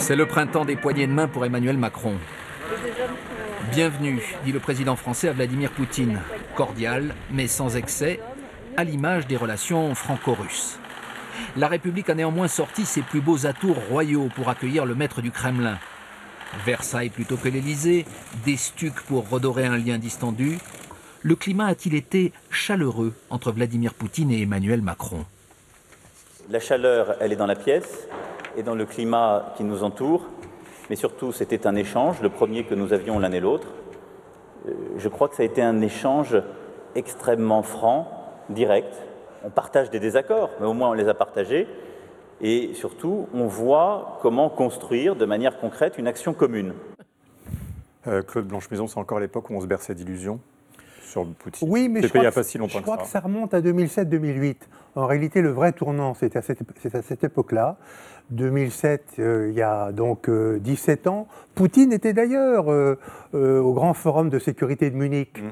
C'est 0.00 0.16
le 0.16 0.26
printemps 0.26 0.64
des 0.64 0.76
poignées 0.76 1.06
de 1.06 1.12
main 1.12 1.28
pour 1.28 1.44
Emmanuel 1.44 1.76
Macron. 1.76 2.14
Bienvenue, 3.70 4.20
dit 4.44 4.50
le 4.50 4.58
président 4.58 4.96
français 4.96 5.28
à 5.28 5.32
Vladimir 5.32 5.70
Poutine. 5.70 6.20
Cordial, 6.56 7.14
mais 7.30 7.46
sans 7.46 7.76
excès, 7.76 8.18
à 8.78 8.84
l'image 8.84 9.26
des 9.26 9.36
relations 9.36 9.94
franco-russes. 9.94 10.78
La 11.56 11.68
République 11.68 12.08
a 12.08 12.14
néanmoins 12.14 12.48
sorti 12.48 12.86
ses 12.86 13.02
plus 13.02 13.20
beaux 13.20 13.46
atours 13.46 13.76
royaux 13.90 14.30
pour 14.34 14.48
accueillir 14.48 14.86
le 14.86 14.94
maître 14.94 15.20
du 15.20 15.30
Kremlin. 15.30 15.78
Versailles 16.64 17.10
plutôt 17.10 17.36
que 17.36 17.48
l'Élysée, 17.48 18.06
des 18.44 18.56
stucs 18.56 19.02
pour 19.02 19.28
redorer 19.28 19.66
un 19.66 19.76
lien 19.76 19.98
distendu. 19.98 20.58
Le 21.22 21.36
climat 21.36 21.66
a-t-il 21.66 21.94
été 21.94 22.32
chaleureux 22.50 23.12
entre 23.28 23.52
Vladimir 23.52 23.92
Poutine 23.92 24.32
et 24.32 24.42
Emmanuel 24.42 24.80
Macron? 24.80 25.26
La 26.48 26.58
chaleur, 26.58 27.16
elle 27.20 27.32
est 27.32 27.36
dans 27.36 27.46
la 27.46 27.54
pièce 27.54 28.08
et 28.60 28.62
dans 28.62 28.74
le 28.74 28.84
climat 28.84 29.54
qui 29.56 29.64
nous 29.64 29.82
entoure, 29.82 30.26
mais 30.90 30.96
surtout 30.96 31.32
c'était 31.32 31.66
un 31.66 31.74
échange, 31.76 32.20
le 32.20 32.28
premier 32.28 32.64
que 32.64 32.74
nous 32.74 32.92
avions 32.92 33.18
l'un 33.18 33.32
et 33.32 33.40
l'autre. 33.40 33.68
je 34.98 35.08
crois 35.08 35.28
que 35.28 35.34
ça 35.34 35.42
a 35.42 35.46
été 35.46 35.62
un 35.62 35.80
échange 35.80 36.36
extrêmement 36.94 37.62
franc, 37.62 38.08
direct. 38.50 38.94
On 39.44 39.48
partage 39.48 39.88
des 39.88 39.98
désaccords, 39.98 40.50
mais 40.60 40.66
au 40.66 40.74
moins 40.74 40.90
on 40.90 40.92
les 40.92 41.08
a 41.08 41.14
partagés. 41.14 41.66
Et 42.42 42.72
surtout, 42.74 43.28
on 43.32 43.46
voit 43.46 44.18
comment 44.20 44.50
construire 44.50 45.16
de 45.16 45.24
manière 45.24 45.58
concrète 45.58 45.96
une 45.96 46.06
action 46.06 46.34
commune. 46.34 46.74
Euh, 48.06 48.22
Claude 48.22 48.46
Blanche-Maison, 48.46 48.86
c'est 48.86 48.98
encore 48.98 49.20
l'époque 49.20 49.48
où 49.48 49.54
on 49.54 49.60
se 49.60 49.66
berçait 49.66 49.94
d'illusions 49.94 50.40
sur 51.02 51.26
Poutine. 51.26 51.68
Oui, 51.70 51.88
mais 51.88 52.02
je 52.02 52.08
crois, 52.08 52.24
que, 52.24 52.34
pas 52.34 52.42
si 52.42 52.58
longtemps 52.58 52.78
je 52.78 52.82
crois 52.82 52.98
que, 52.98 53.06
ça. 53.06 53.20
remonte 53.20 53.54
à 53.54 53.60
2007-2008. 53.60 54.56
En 54.96 55.06
réalité, 55.06 55.40
le 55.40 55.50
vrai 55.50 55.72
tournant, 55.72 56.14
c'est 56.14 56.36
à 56.36 56.42
cette, 56.42 57.24
époque-là. 57.24 57.76
2007, 58.30 59.14
euh, 59.18 59.48
il 59.50 59.56
y 59.56 59.62
a 59.62 59.92
donc 59.92 60.30
17 60.30 61.06
euh, 61.06 61.10
ans. 61.10 61.28
Poutine 61.54 61.92
était 61.92 62.12
d'ailleurs 62.12 62.66
au 63.32 63.72
grand 63.74 63.92
forum 63.92 64.30
de 64.30 64.38
sécurité 64.38 64.90
de 64.90 64.96
Munich. 64.96 65.42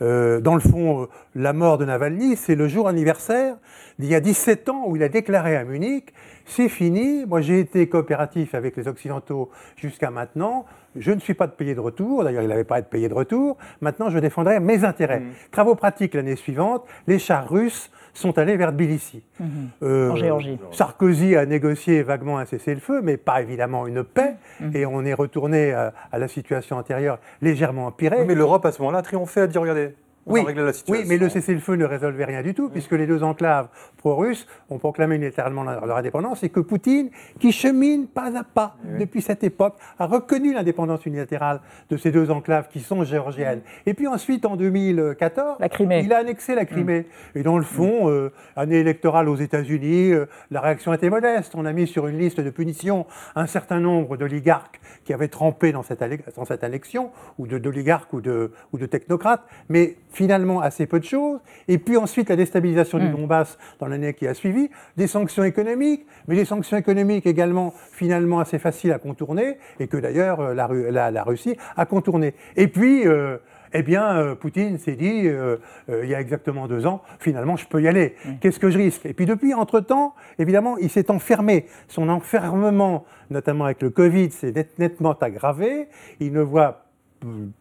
Mmh. 0.00 0.40
dans 0.40 0.54
le 0.54 0.60
fond, 0.60 1.08
la 1.34 1.52
mort 1.52 1.78
de 1.78 1.84
Navalny, 1.84 2.36
c'est 2.36 2.54
le 2.54 2.68
jour 2.68 2.88
anniversaire 2.88 3.56
d'il 3.98 4.10
y 4.10 4.14
a 4.14 4.20
17 4.20 4.68
ans 4.68 4.84
où 4.86 4.96
il 4.96 5.02
a 5.02 5.08
déclaré 5.08 5.56
à 5.56 5.64
Munich 5.64 6.12
c'est 6.46 6.68
fini. 6.68 7.26
Moi, 7.26 7.40
j'ai 7.40 7.60
été 7.60 7.88
coopératif 7.88 8.54
avec 8.54 8.76
les 8.76 8.88
Occidentaux 8.88 9.50
jusqu'à 9.76 10.10
maintenant. 10.10 10.64
Je 10.94 11.12
ne 11.12 11.20
suis 11.20 11.34
pas 11.34 11.46
de 11.46 11.52
payer 11.52 11.74
de 11.74 11.80
retour. 11.80 12.24
D'ailleurs, 12.24 12.42
il 12.42 12.48
n'avait 12.48 12.64
pas 12.64 12.76
à 12.76 12.78
être 12.78 12.88
payé 12.88 13.08
de 13.08 13.14
retour. 13.14 13.58
Maintenant, 13.80 14.08
je 14.08 14.18
défendrai 14.18 14.60
mes 14.60 14.84
intérêts. 14.84 15.20
Mmh. 15.20 15.32
Travaux 15.50 15.74
pratiques 15.74 16.14
l'année 16.14 16.36
suivante, 16.36 16.84
les 17.06 17.18
chars 17.18 17.48
russes 17.48 17.90
sont 18.16 18.38
allés 18.38 18.56
vers 18.56 18.72
Tbilissi. 18.72 19.22
Mmh. 19.38 19.44
Euh, 19.82 20.10
en 20.10 20.16
Géorgie. 20.16 20.58
Sarkozy 20.72 21.36
a 21.36 21.46
négocié 21.46 22.02
vaguement 22.02 22.38
un 22.38 22.44
cessez-le-feu, 22.44 23.00
mais 23.02 23.16
pas 23.16 23.42
évidemment 23.42 23.86
une 23.86 24.04
paix. 24.04 24.36
Mmh. 24.60 24.76
Et 24.76 24.86
on 24.86 25.04
est 25.04 25.14
retourné 25.14 25.72
à, 25.72 25.92
la 26.12 26.28
situation 26.28 26.76
antérieure 26.76 27.18
légèrement 27.42 27.86
empirée. 27.86 28.24
mais 28.24 28.34
l'Europe, 28.34 28.64
à 28.64 28.72
ce 28.72 28.80
moment-là, 28.80 28.98
a 28.98 29.02
triomphé, 29.02 29.40
a 29.42 29.46
dit 29.46 29.58
regardez, 29.58 29.94
oui, 30.26 30.42
oui, 30.88 31.04
mais 31.06 31.18
le 31.18 31.28
cessez-le-feu 31.28 31.76
ne 31.76 31.84
résolvait 31.84 32.24
rien 32.24 32.42
du 32.42 32.52
tout, 32.52 32.68
puisque 32.68 32.92
les 32.92 33.06
deux 33.06 33.22
enclaves 33.22 33.68
pro-russes 33.96 34.48
ont 34.70 34.78
proclamé 34.78 35.14
unilatéralement 35.14 35.62
leur 35.62 35.96
indépendance 35.96 36.42
et 36.42 36.48
que 36.48 36.58
Poutine, 36.58 37.10
qui 37.38 37.52
chemine 37.52 38.08
pas 38.08 38.36
à 38.36 38.42
pas 38.42 38.76
depuis 38.98 39.22
cette 39.22 39.44
époque, 39.44 39.76
a 39.98 40.06
reconnu 40.06 40.52
l'indépendance 40.52 41.06
unilatérale 41.06 41.60
de 41.90 41.96
ces 41.96 42.10
deux 42.10 42.30
enclaves 42.32 42.68
qui 42.68 42.80
sont 42.80 43.04
géorgiennes. 43.04 43.60
Et 43.86 43.94
puis 43.94 44.08
ensuite, 44.08 44.44
en 44.46 44.56
2014, 44.56 45.58
il 45.80 46.12
a 46.12 46.18
annexé 46.18 46.56
la 46.56 46.64
Crimée. 46.64 47.06
Et 47.36 47.44
dans 47.44 47.56
le 47.56 47.64
fond, 47.64 48.10
euh, 48.10 48.32
année 48.56 48.80
électorale 48.80 49.28
aux 49.28 49.36
États-Unis, 49.36 50.12
euh, 50.12 50.26
la 50.50 50.60
réaction 50.60 50.92
était 50.92 51.10
modeste. 51.10 51.54
On 51.54 51.64
a 51.64 51.72
mis 51.72 51.86
sur 51.86 52.08
une 52.08 52.18
liste 52.18 52.40
de 52.40 52.50
punitions 52.50 53.06
un 53.36 53.46
certain 53.46 53.78
nombre 53.78 54.16
d'oligarques 54.16 54.80
qui 55.04 55.12
avaient 55.12 55.28
trempé 55.28 55.70
dans 55.70 55.82
cette, 55.82 56.02
dans 56.34 56.44
cette 56.44 56.64
annexion, 56.64 57.10
ou 57.38 57.46
d'oligarques 57.46 58.12
ou 58.12 58.20
de, 58.20 58.50
ou 58.72 58.78
de 58.78 58.86
technocrates, 58.86 59.44
mais 59.68 59.96
finalement 60.16 60.60
assez 60.62 60.86
peu 60.86 60.98
de 60.98 61.04
choses. 61.04 61.40
Et 61.68 61.76
puis 61.76 61.98
ensuite, 61.98 62.30
la 62.30 62.36
déstabilisation 62.36 62.98
du 62.98 63.08
mm. 63.08 63.12
Donbass 63.12 63.58
dans 63.78 63.86
l'année 63.86 64.14
qui 64.14 64.26
a 64.26 64.32
suivi, 64.32 64.70
des 64.96 65.06
sanctions 65.06 65.44
économiques, 65.44 66.06
mais 66.26 66.36
des 66.36 66.46
sanctions 66.46 66.78
économiques 66.78 67.26
également 67.26 67.74
finalement 67.92 68.40
assez 68.40 68.58
faciles 68.58 68.92
à 68.92 68.98
contourner, 68.98 69.58
et 69.78 69.88
que 69.88 69.98
d'ailleurs 69.98 70.40
euh, 70.40 70.54
la, 70.54 71.10
la, 71.10 71.22
Russie 71.22 71.56
a 71.76 71.84
contourné. 71.84 72.34
Et 72.56 72.66
puis, 72.68 73.06
euh, 73.06 73.36
eh 73.74 73.82
bien, 73.82 74.16
euh, 74.16 74.34
Poutine 74.34 74.78
s'est 74.78 74.96
dit, 74.96 75.28
il 75.28 76.08
y 76.08 76.14
a 76.14 76.20
exactement 76.20 76.66
deux 76.66 76.86
ans, 76.86 77.02
finalement, 77.18 77.56
je 77.56 77.66
peux 77.66 77.82
y 77.82 77.88
aller. 77.88 78.14
Qu'est-ce 78.40 78.58
que 78.58 78.70
je 78.70 78.78
risque? 78.78 79.04
Et 79.04 79.12
puis 79.12 79.26
depuis, 79.26 79.52
entre-temps, 79.52 80.14
évidemment, 80.38 80.78
il 80.78 80.88
s'est 80.88 81.10
enfermé. 81.10 81.66
Son 81.88 82.08
enfermement, 82.08 83.04
notamment 83.28 83.66
avec 83.66 83.82
le 83.82 83.90
Covid, 83.90 84.30
s'est 84.30 84.54
nettement 84.78 85.12
aggravé. 85.12 85.88
Il 86.20 86.32
ne 86.32 86.40
voit 86.40 86.85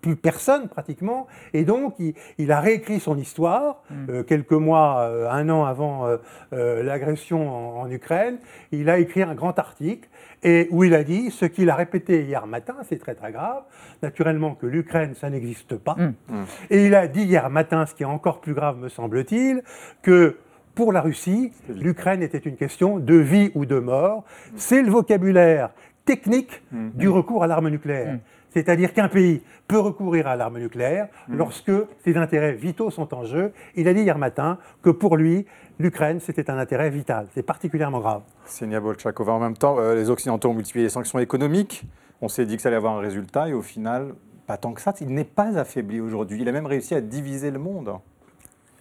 plus 0.01 0.15
personne 0.15 0.67
pratiquement. 0.67 1.27
Et 1.53 1.63
donc, 1.63 1.95
il, 2.37 2.51
a 2.51 2.59
réécrit 2.59 2.99
son 2.99 3.17
histoire 3.17 3.83
mm. 3.89 3.95
euh, 4.09 4.23
quelques 4.23 4.51
mois, 4.51 5.01
euh, 5.01 5.29
un 5.29 5.49
an 5.49 5.65
avant 5.65 6.07
euh, 6.07 6.83
l'agression 6.83 7.79
en, 7.79 7.89
Ukraine. 7.89 8.37
Il 8.71 8.89
a 8.89 8.97
écrit 8.97 9.21
un 9.21 9.35
grand 9.35 9.57
article 9.59 10.09
et 10.43 10.67
où 10.71 10.83
il 10.83 10.93
a 10.93 11.03
dit 11.03 11.31
ce 11.31 11.45
qu'il 11.45 11.69
a 11.69 11.75
répété 11.75 12.23
hier 12.23 12.45
matin, 12.47 12.75
c'est 12.83 12.97
très 12.97 13.15
très 13.15 13.31
grave, 13.31 13.63
naturellement 14.01 14.55
que 14.55 14.65
l'Ukraine, 14.65 15.13
ça 15.13 15.29
n'existe 15.29 15.75
pas. 15.77 15.95
Mm. 15.95 16.13
Mm. 16.29 16.43
Et 16.71 16.85
il 16.87 16.95
a 16.95 17.07
dit 17.07 17.23
hier 17.23 17.49
matin, 17.49 17.85
ce 17.85 17.93
qui 17.93 18.03
est 18.03 18.07
encore 18.07 18.41
plus 18.41 18.53
grave 18.53 18.77
me 18.77 18.89
semble-t-il, 18.89 19.63
que 20.01 20.37
pour 20.73 20.91
la 20.91 21.01
Russie, 21.01 21.53
l'Ukraine 21.69 22.21
était 22.21 22.37
une 22.37 22.57
question 22.57 22.99
de 22.99 23.15
vie 23.15 23.51
ou 23.55 23.65
de 23.65 23.79
mort. 23.79 24.25
C'est 24.55 24.81
le 24.81 24.89
vocabulaire 24.89 25.69
technique 26.03 26.61
du 26.71 27.09
recours 27.09 27.43
à 27.43 27.47
l'arme 27.47 27.69
nucléaire. 27.69 28.19
C'est-à-dire 28.55 28.93
qu'un 28.93 29.09
pays 29.09 29.41
peut 29.67 29.79
recourir 29.79 30.27
à 30.27 30.37
l'arme 30.37 30.59
nucléaire 30.59 31.09
mm. 31.27 31.35
lorsque 31.35 31.73
ses 32.05 32.15
intérêts 32.15 32.53
vitaux 32.53 32.89
sont 32.89 33.13
en 33.13 33.25
jeu. 33.25 33.51
Il 33.75 33.89
a 33.89 33.93
dit 33.93 34.01
hier 34.01 34.17
matin 34.17 34.57
que 34.81 34.89
pour 34.89 35.17
lui, 35.17 35.45
l'Ukraine, 35.77 36.21
c'était 36.21 36.49
un 36.49 36.57
intérêt 36.57 36.89
vital. 36.89 37.27
C'est 37.33 37.43
particulièrement 37.43 37.99
grave. 37.99 38.21
Senia 38.45 38.79
Bolchakova, 38.79 39.33
en 39.33 39.39
même 39.39 39.57
temps, 39.57 39.77
euh, 39.77 39.93
les 39.93 40.09
Occidentaux 40.09 40.49
ont 40.49 40.53
multiplié 40.53 40.85
les 40.85 40.89
sanctions 40.89 41.19
économiques. 41.19 41.83
On 42.21 42.29
s'est 42.29 42.45
dit 42.45 42.55
que 42.55 42.61
ça 42.61 42.69
allait 42.69 42.77
avoir 42.77 42.97
un 42.97 43.01
résultat 43.01 43.49
et 43.49 43.53
au 43.53 43.61
final, 43.61 44.13
pas 44.47 44.55
tant 44.55 44.71
que 44.71 44.79
ça. 44.79 44.93
Il 45.01 45.09
n'est 45.09 45.25
pas 45.25 45.57
affaibli 45.59 45.99
aujourd'hui. 45.99 46.41
Il 46.41 46.47
a 46.47 46.53
même 46.53 46.65
réussi 46.65 46.95
à 46.95 47.01
diviser 47.01 47.51
le 47.51 47.59
monde. 47.59 47.93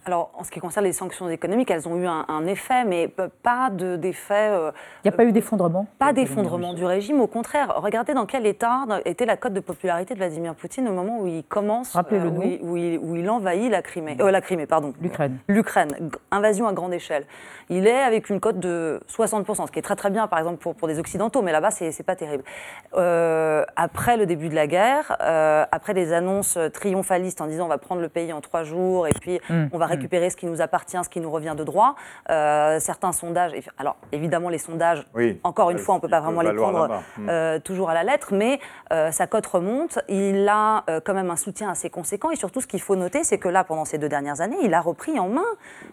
Alors, 0.07 0.29
en 0.37 0.43
ce 0.43 0.51
qui 0.51 0.59
concerne 0.59 0.85
les 0.85 0.93
sanctions 0.93 1.27
économiques, 1.29 1.71
elles 1.71 1.87
ont 1.87 1.97
eu 1.97 2.05
un, 2.05 2.45
effet, 2.45 2.85
mais 2.85 3.07
pas 3.07 3.71
d'effet. 3.71 4.49
Euh, 4.51 4.71
Il 5.03 5.09
n'y 5.09 5.13
a 5.13 5.17
pas 5.17 5.23
eu 5.23 5.31
d'effondrement 5.31 5.87
Pas 5.97 6.13
d'effondrement 6.13 6.75
du 6.75 6.85
régime. 6.85 7.21
Au 7.21 7.27
contraire, 7.27 7.73
regardez 7.77 8.13
dans 8.13 8.27
quel 8.27 8.45
état 8.45 8.85
était 9.05 9.25
la 9.25 9.35
cote 9.35 9.53
de 9.53 9.59
popularité 9.59 10.13
de 10.13 10.19
Vladimir 10.19 10.53
Poutine 10.53 10.87
au 10.87 10.91
moment 10.91 11.21
où 11.21 11.25
il 11.25 11.43
commence, 11.43 11.95
euh, 11.95 12.29
où, 12.61 12.77
il, 12.77 12.99
où, 12.99 13.15
il, 13.15 13.27
envahit 13.27 13.71
la 13.71 13.81
Crimée. 13.81 14.15
Euh, 14.19 14.29
la 14.29 14.41
Crimée, 14.41 14.67
pardon. 14.67 14.93
L'Ukraine. 15.01 15.39
L'Ukraine, 15.47 15.89
invasion 16.29 16.67
à 16.67 16.73
grande 16.73 16.93
échelle. 16.93 17.25
Il 17.69 17.87
est 17.87 18.03
avec 18.03 18.29
une 18.29 18.39
cote 18.39 18.59
de 18.59 19.01
60%, 19.09 19.65
ce 19.65 19.71
qui 19.71 19.79
est 19.79 19.81
très 19.81 19.95
très 19.95 20.11
bien, 20.11 20.27
par 20.27 20.37
exemple, 20.37 20.57
pour, 20.57 20.75
pour 20.75 20.87
des 20.87 20.99
Occidentaux, 20.99 21.41
mais 21.41 21.51
là-bas, 21.51 21.71
c'est 21.71 22.05
pas 22.05 22.15
terrible. 22.15 22.43
après 22.93 24.17
le 24.17 24.27
début 24.27 24.49
de 24.49 24.55
la 24.55 24.67
guerre, 24.67 25.17
après 25.71 25.95
des 25.95 26.13
annonces 26.13 26.59
triomphalistes 26.73 27.41
en 27.41 27.47
disant 27.47 27.65
on 27.65 27.69
va 27.69 27.79
prendre 27.79 28.01
le 28.01 28.09
pays 28.09 28.31
en 28.33 28.41
trois 28.41 28.63
jours 28.63 29.07
et 29.07 29.13
puis 29.19 29.39
hum. 29.49 29.69
on 29.73 29.79
va 29.79 29.87
récupérer 29.95 30.29
ce 30.29 30.35
qui 30.35 30.45
nous 30.45 30.61
appartient, 30.61 30.97
ce 31.03 31.09
qui 31.09 31.19
nous 31.19 31.31
revient 31.31 31.55
de 31.57 31.63
droit. 31.63 31.95
Euh, 32.29 32.79
certains 32.79 33.11
sondages, 33.11 33.53
alors 33.77 33.97
évidemment 34.11 34.49
les 34.49 34.57
sondages, 34.57 35.05
encore 35.43 35.71
une 35.71 35.79
fois, 35.79 35.95
on 35.95 35.97
ne 35.97 36.01
peut 36.01 36.09
pas 36.09 36.21
vraiment 36.21 36.41
les 36.41 36.53
prendre 36.53 37.01
euh, 37.27 37.59
toujours 37.59 37.89
à 37.89 37.93
la 37.93 38.03
lettre, 38.03 38.29
mais 38.33 38.59
euh, 38.91 39.11
sa 39.11 39.27
cote 39.27 39.45
remonte. 39.45 39.99
Il 40.09 40.47
a 40.47 40.83
quand 41.03 41.13
même 41.13 41.29
un 41.29 41.35
soutien 41.35 41.69
assez 41.69 41.89
conséquent 41.89 42.31
et 42.31 42.35
surtout 42.35 42.61
ce 42.61 42.67
qu'il 42.67 42.81
faut 42.81 42.95
noter, 42.95 43.23
c'est 43.23 43.37
que 43.37 43.49
là, 43.49 43.63
pendant 43.63 43.85
ces 43.85 43.97
deux 43.97 44.09
dernières 44.09 44.41
années, 44.41 44.57
il 44.63 44.73
a 44.73 44.81
repris 44.81 45.19
en 45.19 45.29
main 45.29 45.45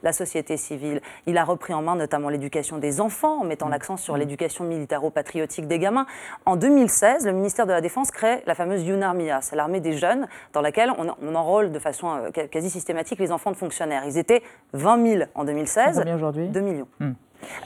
la 0.03 0.13
société 0.13 0.57
civile. 0.57 1.01
Il 1.27 1.39
a 1.39 1.45
repris 1.45 1.75
en 1.75 1.83
main 1.83 1.97
notamment 1.97 2.29
l'éducation 2.29 2.79
des 2.79 3.01
enfants, 3.01 3.41
en 3.41 3.45
mettant 3.45 3.67
mm. 3.67 3.71
l'accent 3.71 3.97
sur 3.97 4.15
mm. 4.15 4.19
l'éducation 4.19 4.65
militaro-patriotique 4.65 5.67
des 5.67 5.79
gamins. 5.79 6.07
En 6.47 6.57
2016, 6.57 7.27
le 7.27 7.33
ministère 7.33 7.67
de 7.67 7.73
la 7.73 7.81
Défense 7.81 8.11
crée 8.11 8.43
la 8.47 8.55
fameuse 8.55 8.83
Yunarmia, 8.85 9.41
c'est 9.41 9.57
l'armée 9.57 9.81
des 9.81 9.95
jeunes, 9.95 10.27
dans 10.53 10.61
laquelle 10.61 10.93
on, 10.99 11.15
on 11.23 11.35
enrôle 11.35 11.73
de 11.73 11.79
façon 11.79 12.31
quasi 12.51 12.71
systématique 12.71 13.19
les 13.19 13.33
enfants 13.33 13.51
de 13.51 13.57
fonctionnaires. 13.57 13.92
Ils 14.07 14.19
étaient 14.19 14.43
20 14.73 15.07
000 15.07 15.25
en 15.35 15.45
2016. 15.45 15.99
Combien 15.99 16.17
aujourd'hui 16.17 16.49
2 16.49 16.61
millions. 16.61 16.89
Hmm. 17.01 17.13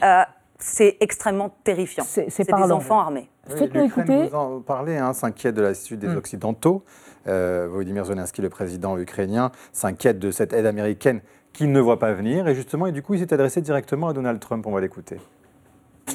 Euh, 0.03 0.23
c'est 0.59 0.97
extrêmement 0.99 1.49
terrifiant. 1.63 2.03
C'est 2.03 2.43
des 2.43 2.71
enfants 2.71 2.99
armés. 2.99 3.29
Faites-nous 3.47 3.83
écouter. 3.83 4.27
Vous 4.27 4.35
en 4.35 4.59
parlez, 4.61 4.97
hein, 4.97 5.13
s'inquiète 5.13 5.55
de 5.55 5.61
l'attitude 5.61 5.99
des 5.99 6.07
hmm. 6.07 6.17
Occidentaux. 6.17 6.83
Euh, 7.27 7.67
Volodymyr 7.69 8.05
Zelensky, 8.05 8.41
le 8.41 8.49
président 8.49 8.97
ukrainien, 8.97 9.51
s'inquiète 9.73 10.17
de 10.17 10.31
cette 10.31 10.53
aide 10.53 10.65
américaine 10.65 11.21
qu'il 11.53 11.71
ne 11.71 11.79
voit 11.79 11.99
pas 11.99 12.13
venir. 12.13 12.47
Et 12.47 12.55
justement, 12.55 12.87
et 12.87 12.91
du 12.91 13.01
coup, 13.01 13.15
il 13.15 13.19
s'est 13.19 13.33
adressé 13.33 13.61
directement 13.61 14.09
à 14.09 14.13
Donald 14.13 14.39
Trump. 14.39 14.65
On 14.65 14.71
va 14.71 14.81
l'écouter. 14.81 15.17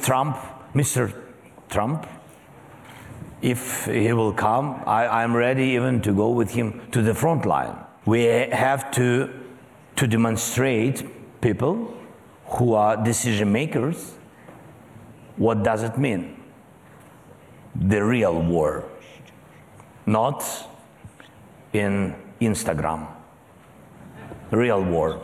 Trump, 0.01 0.37
Mr. 0.75 1.09
Trump, 1.69 2.07
if 3.43 3.87
he 3.87 4.13
will 4.13 4.35
come, 4.35 4.77
I, 4.87 5.07
I'm 5.07 5.37
ready 5.37 5.75
even 5.75 6.01
to 6.01 6.13
go 6.13 6.33
with 6.33 6.57
him 6.57 6.81
to 6.93 7.03
the 7.03 7.15
front 7.15 7.45
line. 7.45 7.77
We 8.07 8.25
have 8.53 8.91
to 8.93 9.29
to 10.03 10.09
demonstrate 10.09 11.05
people 11.41 11.95
who 12.47 12.75
are 12.75 12.97
decision 12.97 13.53
makers 13.53 14.15
what 15.37 15.63
does 15.63 15.85
it 15.85 15.97
mean? 15.97 16.43
The 17.77 18.03
real 18.05 18.43
war 18.43 18.85
not 20.05 20.43
in 21.73 22.17
instagram. 22.41 23.07
Real 24.51 24.83
war 24.83 25.23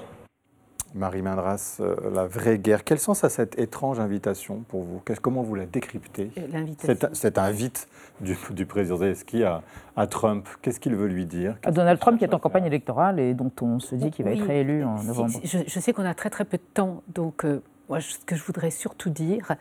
Marie 0.94 1.22
Mindras, 1.22 1.78
euh, 1.80 1.96
la 2.14 2.26
vraie 2.26 2.58
guerre. 2.58 2.84
Quel 2.84 2.98
sens 2.98 3.24
a 3.24 3.28
cette 3.28 3.58
étrange 3.58 4.00
invitation 4.00 4.64
pour 4.68 4.82
vous 4.82 5.02
Comment 5.20 5.42
vous 5.42 5.54
la 5.54 5.66
décryptez 5.66 6.30
cette, 6.78 7.14
cette, 7.14 7.38
invite 7.38 7.88
du, 8.20 8.66
président 8.66 8.96
Zelensky 8.96 9.44
à, 9.44 9.62
à 9.96 10.06
Trump, 10.06 10.48
qu'est-ce 10.62 10.80
qu'il 10.80 10.94
veut 10.94 11.08
lui 11.08 11.26
dire 11.26 11.56
À 11.64 11.72
Donald 11.72 11.98
Trump 11.98 12.18
qui 12.18 12.24
est 12.24 12.34
en 12.34 12.38
campagne 12.38 12.66
électorale 12.66 13.18
et 13.20 13.34
dont 13.34 13.52
on 13.60 13.80
se 13.80 13.94
dit 13.94 14.10
qu'il 14.10 14.24
va 14.24 14.32
être 14.32 14.46
réélu 14.46 14.84
en 14.84 15.02
novembre. 15.02 15.40
Je, 15.44 15.80
sais 15.80 15.92
qu'on 15.92 16.04
a 16.04 16.14
très 16.14 16.30
très 16.30 16.44
peu 16.44 16.56
de 16.56 16.62
temps, 16.74 17.02
donc 17.08 17.44
euh, 17.44 17.62
moi, 17.88 18.00
ce 18.00 18.18
que 18.18 18.36
je 18.36 18.44
voudrais 18.44 18.70
surtout 18.70 19.10
dire, 19.10 19.54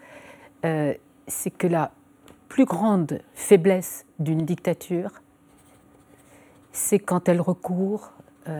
euh, 0.65 0.93
c'est 1.27 1.51
que 1.51 1.67
la 1.67 1.91
plus 2.49 2.65
grande 2.65 3.19
faiblesse 3.33 4.05
d'une 4.19 4.45
dictature, 4.45 5.11
c'est 6.71 6.99
quand 6.99 7.29
elle 7.29 7.41
recourt 7.41 8.11
euh, 8.11 8.16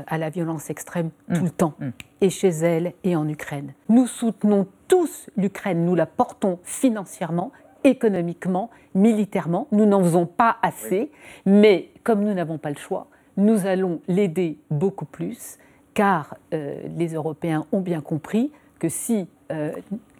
à 0.07 0.17
la 0.17 0.29
violence 0.29 0.69
extrême 0.69 1.09
tout 1.33 1.43
le 1.43 1.49
temps, 1.49 1.73
et 2.21 2.29
chez 2.29 2.49
elle 2.49 2.93
et 3.03 3.15
en 3.15 3.27
Ukraine. 3.27 3.73
Nous 3.89 4.07
soutenons 4.07 4.67
tous 4.87 5.29
l'Ukraine, 5.37 5.85
nous 5.85 5.95
la 5.95 6.05
portons 6.05 6.59
financièrement, 6.63 7.51
économiquement, 7.83 8.69
militairement. 8.95 9.67
Nous 9.71 9.85
n'en 9.85 10.03
faisons 10.03 10.25
pas 10.25 10.57
assez, 10.61 11.11
mais 11.45 11.89
comme 12.03 12.23
nous 12.23 12.33
n'avons 12.33 12.57
pas 12.57 12.69
le 12.69 12.77
choix, 12.77 13.07
nous 13.37 13.65
allons 13.65 14.01
l'aider 14.07 14.57
beaucoup 14.71 15.05
plus, 15.05 15.57
car 15.93 16.35
euh, 16.53 16.81
les 16.95 17.13
Européens 17.13 17.65
ont 17.71 17.81
bien 17.81 18.01
compris 18.01 18.51
que 18.79 18.89
si 18.89 19.27
euh, 19.51 19.71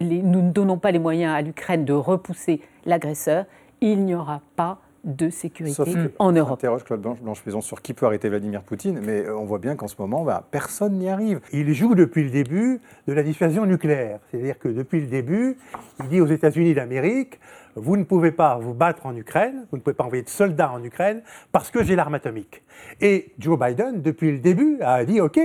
nous 0.02 0.42
ne 0.42 0.52
donnons 0.52 0.78
pas 0.78 0.92
les 0.92 1.00
moyens 1.00 1.36
à 1.36 1.42
l'Ukraine 1.42 1.86
de 1.86 1.94
repousser 1.94 2.62
l'agresseur, 2.86 3.46
il 3.82 4.06
n'y 4.06 4.16
aura 4.16 4.42
pas 4.56 4.80
de 5.04 5.30
sécurité 5.30 5.84
en 6.20 6.32
Europe. 6.32 6.54
interroge 6.54 6.84
Claude 6.84 7.02
Blanche, 7.02 7.22
Blanche 7.22 7.42
sur 7.62 7.82
qui 7.82 7.94
peut 7.94 8.06
arrêter 8.06 8.30
Vladimir 8.30 8.62
Poutine, 8.62 9.00
mais 9.02 9.26
euh, 9.26 9.38
on 9.38 9.46
voit 9.46 9.60
bien 9.60 9.76
qu'en 9.76 9.88
ce 9.88 9.96
moment, 10.00 10.24
bah, 10.24 10.48
personne 10.52 10.94
n'y 10.94 11.10
arrive. 11.10 11.40
Il 11.54 11.74
joue 11.74 11.96
depuis 11.96 12.24
le 12.24 12.30
début 12.30 12.82
de 13.08 13.14
la 13.14 13.24
dissuasion 13.24 13.66
nucléaire. 13.66 14.20
C'est-à-dire 14.30 14.60
que 14.60 14.70
depuis 14.70 15.02
le 15.02 15.08
début, 15.08 15.58
il 16.00 16.08
dit 16.10 16.22
aux 16.22 16.28
États-Unis 16.28 16.74
d'Amérique, 16.74 17.40
vous 17.76 17.96
ne 17.96 18.04
pouvez 18.04 18.32
pas 18.32 18.58
vous 18.58 18.74
battre 18.74 19.06
en 19.06 19.16
Ukraine, 19.16 19.68
vous 19.72 19.78
ne 19.78 19.82
pouvez 19.82 19.94
pas 19.94 20.04
envoyer 20.04 20.24
de 20.24 20.30
soldats 20.30 20.72
en 20.72 20.84
Ukraine 20.84 21.22
parce 21.52 21.70
que 21.70 21.84
j'ai 21.84 21.96
l'arme 21.96 22.16
atomique. 22.16 22.64
Et 23.02 23.34
Joe 23.38 23.58
Biden, 23.60 24.02
depuis 24.02 24.32
le 24.32 24.40
début, 24.40 24.80
a 24.82 25.06
dit, 25.06 25.22
OK, 25.22 25.40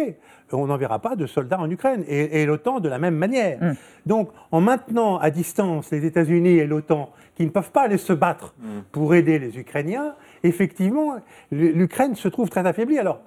on 0.52 0.66
n'enverra 0.66 0.98
pas 0.98 1.16
de 1.16 1.26
soldats 1.26 1.58
en 1.58 1.70
Ukraine, 1.70 2.04
et, 2.08 2.44
l'OTAN 2.46 2.80
de 2.80 2.88
la 2.88 2.98
même 2.98 3.16
manière. 3.16 3.62
Mm. 3.62 3.72
Donc, 4.06 4.30
en 4.50 4.60
maintenant 4.60 5.18
à 5.18 5.30
distance 5.30 5.90
les 5.90 6.04
États-Unis 6.04 6.58
et 6.58 6.66
l'OTAN, 6.66 7.10
qui 7.36 7.44
ne 7.44 7.50
peuvent 7.50 7.70
pas 7.70 7.82
aller 7.82 7.98
se 7.98 8.12
battre 8.12 8.54
mm. 8.58 8.66
pour 8.92 9.14
aider 9.14 9.38
les 9.38 9.58
Ukrainiens, 9.58 10.14
effectivement, 10.42 11.16
l'Ukraine 11.50 12.14
se 12.14 12.28
trouve 12.28 12.48
très 12.50 12.66
affaiblie. 12.66 12.98
Alors, 12.98 13.20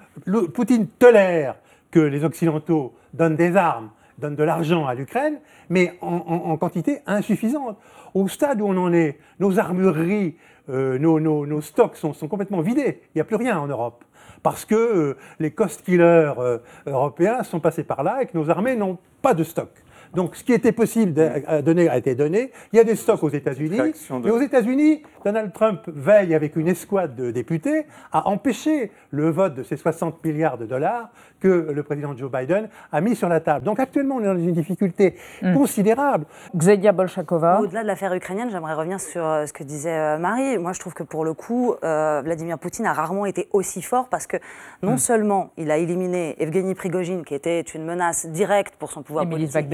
Poutine 0.54 0.88
tolère 0.88 1.56
que 1.92 2.00
les 2.00 2.24
Occidentaux 2.24 2.94
donnent 3.14 3.36
des 3.36 3.56
armes, 3.56 3.90
donnent 4.18 4.36
de 4.36 4.44
l'argent 4.44 4.86
à 4.86 4.94
l'Ukraine, 4.94 5.40
mais 5.70 5.94
en, 6.02 6.58
quantité 6.58 7.00
insuffisante. 7.08 7.78
Au 8.14 8.28
stade 8.28 8.62
où 8.62 8.66
on 8.66 8.78
en 8.78 8.94
est, 8.94 9.18
nos 9.40 9.60
armureries, 9.60 10.36
euh, 10.70 10.98
nos, 10.98 11.62
stocks 11.62 11.96
sont, 11.96 12.14
sont 12.14 12.28
complètement 12.28 12.62
vidés. 12.62 13.02
Il 13.14 13.18
n'y 13.18 13.22
a 13.22 13.26
plus 13.26 13.36
rien 13.36 13.60
en 13.60 13.68
Europe 13.68 14.04
parce 14.46 14.64
que 14.64 14.76
euh, 14.76 15.18
les 15.40 15.50
cost 15.50 15.82
killers 15.82 16.34
euh, 16.38 16.60
européens 16.86 17.42
sont 17.42 17.60
passés 17.60 17.84
par 17.84 18.04
là 18.04 18.22
et 18.22 18.28
que 18.28 18.38
nos 18.38 18.48
armées 18.52 18.76
n'ont 18.76 19.00
pas 19.20 19.34
de 19.34 19.44
stock. 19.44 19.72
Donc 20.15 20.36
ce 20.36 20.43
qui 20.43 20.54
était 20.54 20.71
possible 20.71 21.19
à 21.47 21.62
donner 21.62 21.89
a 21.89 21.97
été 21.97 22.15
donné. 22.15 22.51
Il 22.73 22.78
y 22.78 22.80
a 22.80 22.84
des 22.84 22.95
stocks 22.95 23.23
aux 23.23 23.30
États-Unis. 23.30 23.80
Et 24.25 24.30
aux 24.30 24.41
États-Unis, 24.41 25.04
Donald 25.23 25.54
Trump 25.54 25.82
veille 25.88 26.34
avec 26.34 26.56
une 26.56 26.67
escouade 26.67 27.15
de 27.15 27.32
députés 27.32 27.86
à 28.12 28.28
empêcher 28.28 28.91
le 29.12 29.30
vote 29.30 29.56
de 29.56 29.63
ces 29.63 29.78
60 29.78 30.23
milliards 30.23 30.58
de 30.58 30.65
dollars 30.65 31.10
que 31.39 31.71
le 31.71 31.84
président 31.84 32.15
Joe 32.15 32.32
Biden 32.32 32.69
a 32.91 33.01
mis 33.01 33.15
sur 33.15 33.30
la 33.30 33.39
table. 33.39 33.65
Donc 33.65 33.80
actuellement, 33.80 34.15
on 34.15 34.21
est 34.21 34.25
dans 34.25 34.38
une 34.38 34.54
difficulté 34.54 35.15
hmm. 35.41 35.54
considérable. 35.54 36.25
Xenia 36.56 36.91
Bolshakova. 36.91 37.62
Au-delà 37.62 37.84
de 37.84 37.88
l'affaire 37.88 38.13
ukrainienne, 38.13 38.49
j'aimerais 38.49 38.73
revenir 38.73 38.99
sur 38.99 39.25
euh, 39.25 39.45
ce 39.45 39.54
que 39.54 39.63
disait 39.63 39.97
euh, 39.97 40.17
Marie. 40.17 40.58
Moi, 40.58 40.73
je 40.73 40.80
trouve 40.80 40.93
que 40.93 41.04
pour 41.04 41.25
le 41.25 41.34
coup, 41.34 41.75
euh, 41.84 42.21
Vladimir 42.23 42.58
Poutine 42.58 42.86
a 42.86 42.93
rarement 42.93 43.25
été 43.25 43.47
aussi 43.51 43.82
fort 43.82 44.08
parce 44.10 44.28
que 44.28 44.38
non 44.82 44.93
hmm. 44.93 44.97
seulement 44.97 45.51
il 45.58 45.71
a 45.71 45.78
éliminé 45.78 46.36
Evgeny 46.41 46.73
Prigogine, 46.73 47.23
qui 47.23 47.36
était 47.36 47.62
une 47.62 47.86
menace 47.86 48.25
directe 48.28 48.75
pour 48.78 48.91
son 48.91 49.04
pouvoir 49.04 49.28
politique, 49.30 49.69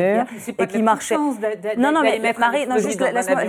et 0.57 0.67
qui 0.67 0.81
marchait. 0.81 1.17
non, 1.17 1.91
non, 1.91 2.01
mais 2.01 2.19
Marie, 2.37 2.67
non, 2.67 2.77
juste 2.77 2.99
laisse-moi 3.13 3.45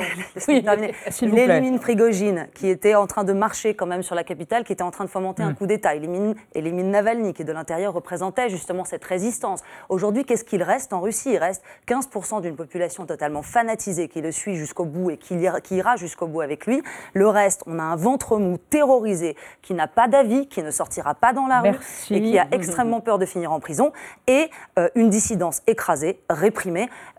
terminer. 0.49 0.95
Il 1.23 1.38
élimine 1.38 1.79
Prigogine, 1.79 2.49
qui 2.55 2.68
était 2.68 2.95
en 2.95 3.07
train 3.07 3.25
de 3.25 3.33
marcher 3.33 3.75
quand 3.75 3.87
même 3.87 4.03
sur 4.03 4.14
la 4.14 4.25
capitale, 4.25 4.64
qui 4.64 4.73
était 4.73 4.83
en 4.83 4.90
train 4.90 5.05
de 5.05 5.11
fomenter 5.11 5.42
un 5.42 5.51
hmm. 5.51 5.55
coup 5.55 5.66
d'État. 5.66 5.95
Il 5.95 6.05
élimine, 6.05 6.35
élimine 6.55 6.90
Navalny, 6.90 7.33
qui 7.33 7.45
de 7.45 7.53
l'intérieur 7.53 7.92
représentait 7.92 8.49
justement 8.49 8.85
cette 8.85 9.05
résistance. 9.05 9.62
Aujourd'hui, 9.88 10.25
qu'est-ce 10.25 10.45
qu'il 10.45 10.62
reste 10.62 10.92
en 10.92 11.01
Russie? 11.01 11.33
Il 11.33 11.38
reste 11.38 11.62
15% 11.88 12.40
d'une 12.40 12.57
population 12.57 13.07
totalement 13.07 13.42
fanatisée 13.42 14.09
qui 14.09 14.21
le 14.21 14.33
suit 14.33 14.57
jusqu'au 14.57 14.85
bout 14.85 15.11
et 15.11 15.16
qui 15.16 15.35
ira, 15.37 15.97
jusqu'au 15.97 16.27
bout 16.27 16.40
avec 16.40 16.66
lui. 16.66 16.83
Le 17.14 17.29
reste, 17.29 17.62
on 17.66 17.79
a 17.79 17.83
un 17.83 17.97
ventre 17.97 18.38
mou 18.38 18.59
terrorisé 18.59 19.37
qui 19.62 19.75
n'a 19.75 19.87
pas 19.87 20.09
d'avis, 20.09 20.49
qui 20.49 20.62
ne 20.62 20.71
sortira 20.71 21.14
pas 21.14 21.33
dans 21.33 21.47
la 21.47 21.61
rue 21.61 21.79
et 22.11 22.23
qui 22.23 22.38
a 22.38 22.47
extrêmement 22.53 23.01
peur 23.01 23.18
de 23.18 23.27
finir 23.27 23.53
en 23.53 23.61
prison 23.61 23.92
et 24.27 24.51
euh, 24.79 24.88
une 24.95 25.11
dissidence 25.11 25.62
écrasée, 25.66 26.21
réprimée 26.29 26.72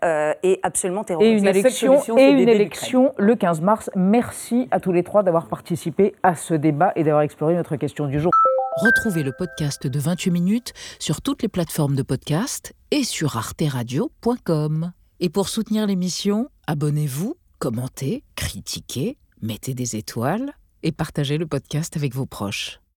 euh, 0.04 0.32
et 0.42 0.60
absolument 0.62 1.04
terrorisée. 1.04 1.34
Et 1.34 1.38
une 1.38 1.46
élection, 1.46 2.18
et 2.18 2.30
une 2.30 2.48
élection 2.48 3.12
le 3.18 3.36
15 3.36 3.60
mars. 3.60 3.90
Merci 3.94 4.68
à 4.70 4.80
tous 4.80 4.92
les 4.92 5.02
trois 5.02 5.22
d'avoir 5.22 5.48
participé 5.48 6.14
à 6.22 6.34
ce 6.34 6.54
débat 6.54 6.92
et 6.96 7.04
d'avoir 7.04 7.22
exploré 7.22 7.54
notre 7.54 7.76
question 7.76 8.06
du 8.06 8.20
jour. 8.20 8.32
Retrouvez 8.76 9.22
le 9.22 9.32
podcast 9.32 9.86
de 9.86 9.98
28 9.98 10.30
minutes 10.32 10.72
sur 10.98 11.22
toutes 11.22 11.42
les 11.42 11.48
plateformes 11.48 11.94
de 11.94 12.02
podcast 12.02 12.72
et 12.90 13.04
sur 13.04 13.36
arteradio.com. 13.36 14.92
Et 15.20 15.28
pour 15.28 15.48
soutenir 15.48 15.86
l'émission, 15.86 16.48
abonnez-vous, 16.66 17.36
commentez, 17.60 18.24
critiquez, 18.34 19.16
mettez 19.42 19.74
des 19.74 19.96
étoiles 19.96 20.54
et 20.82 20.90
partagez 20.90 21.38
le 21.38 21.46
podcast 21.46 21.96
avec 21.96 22.14
vos 22.14 22.26
proches. 22.26 22.80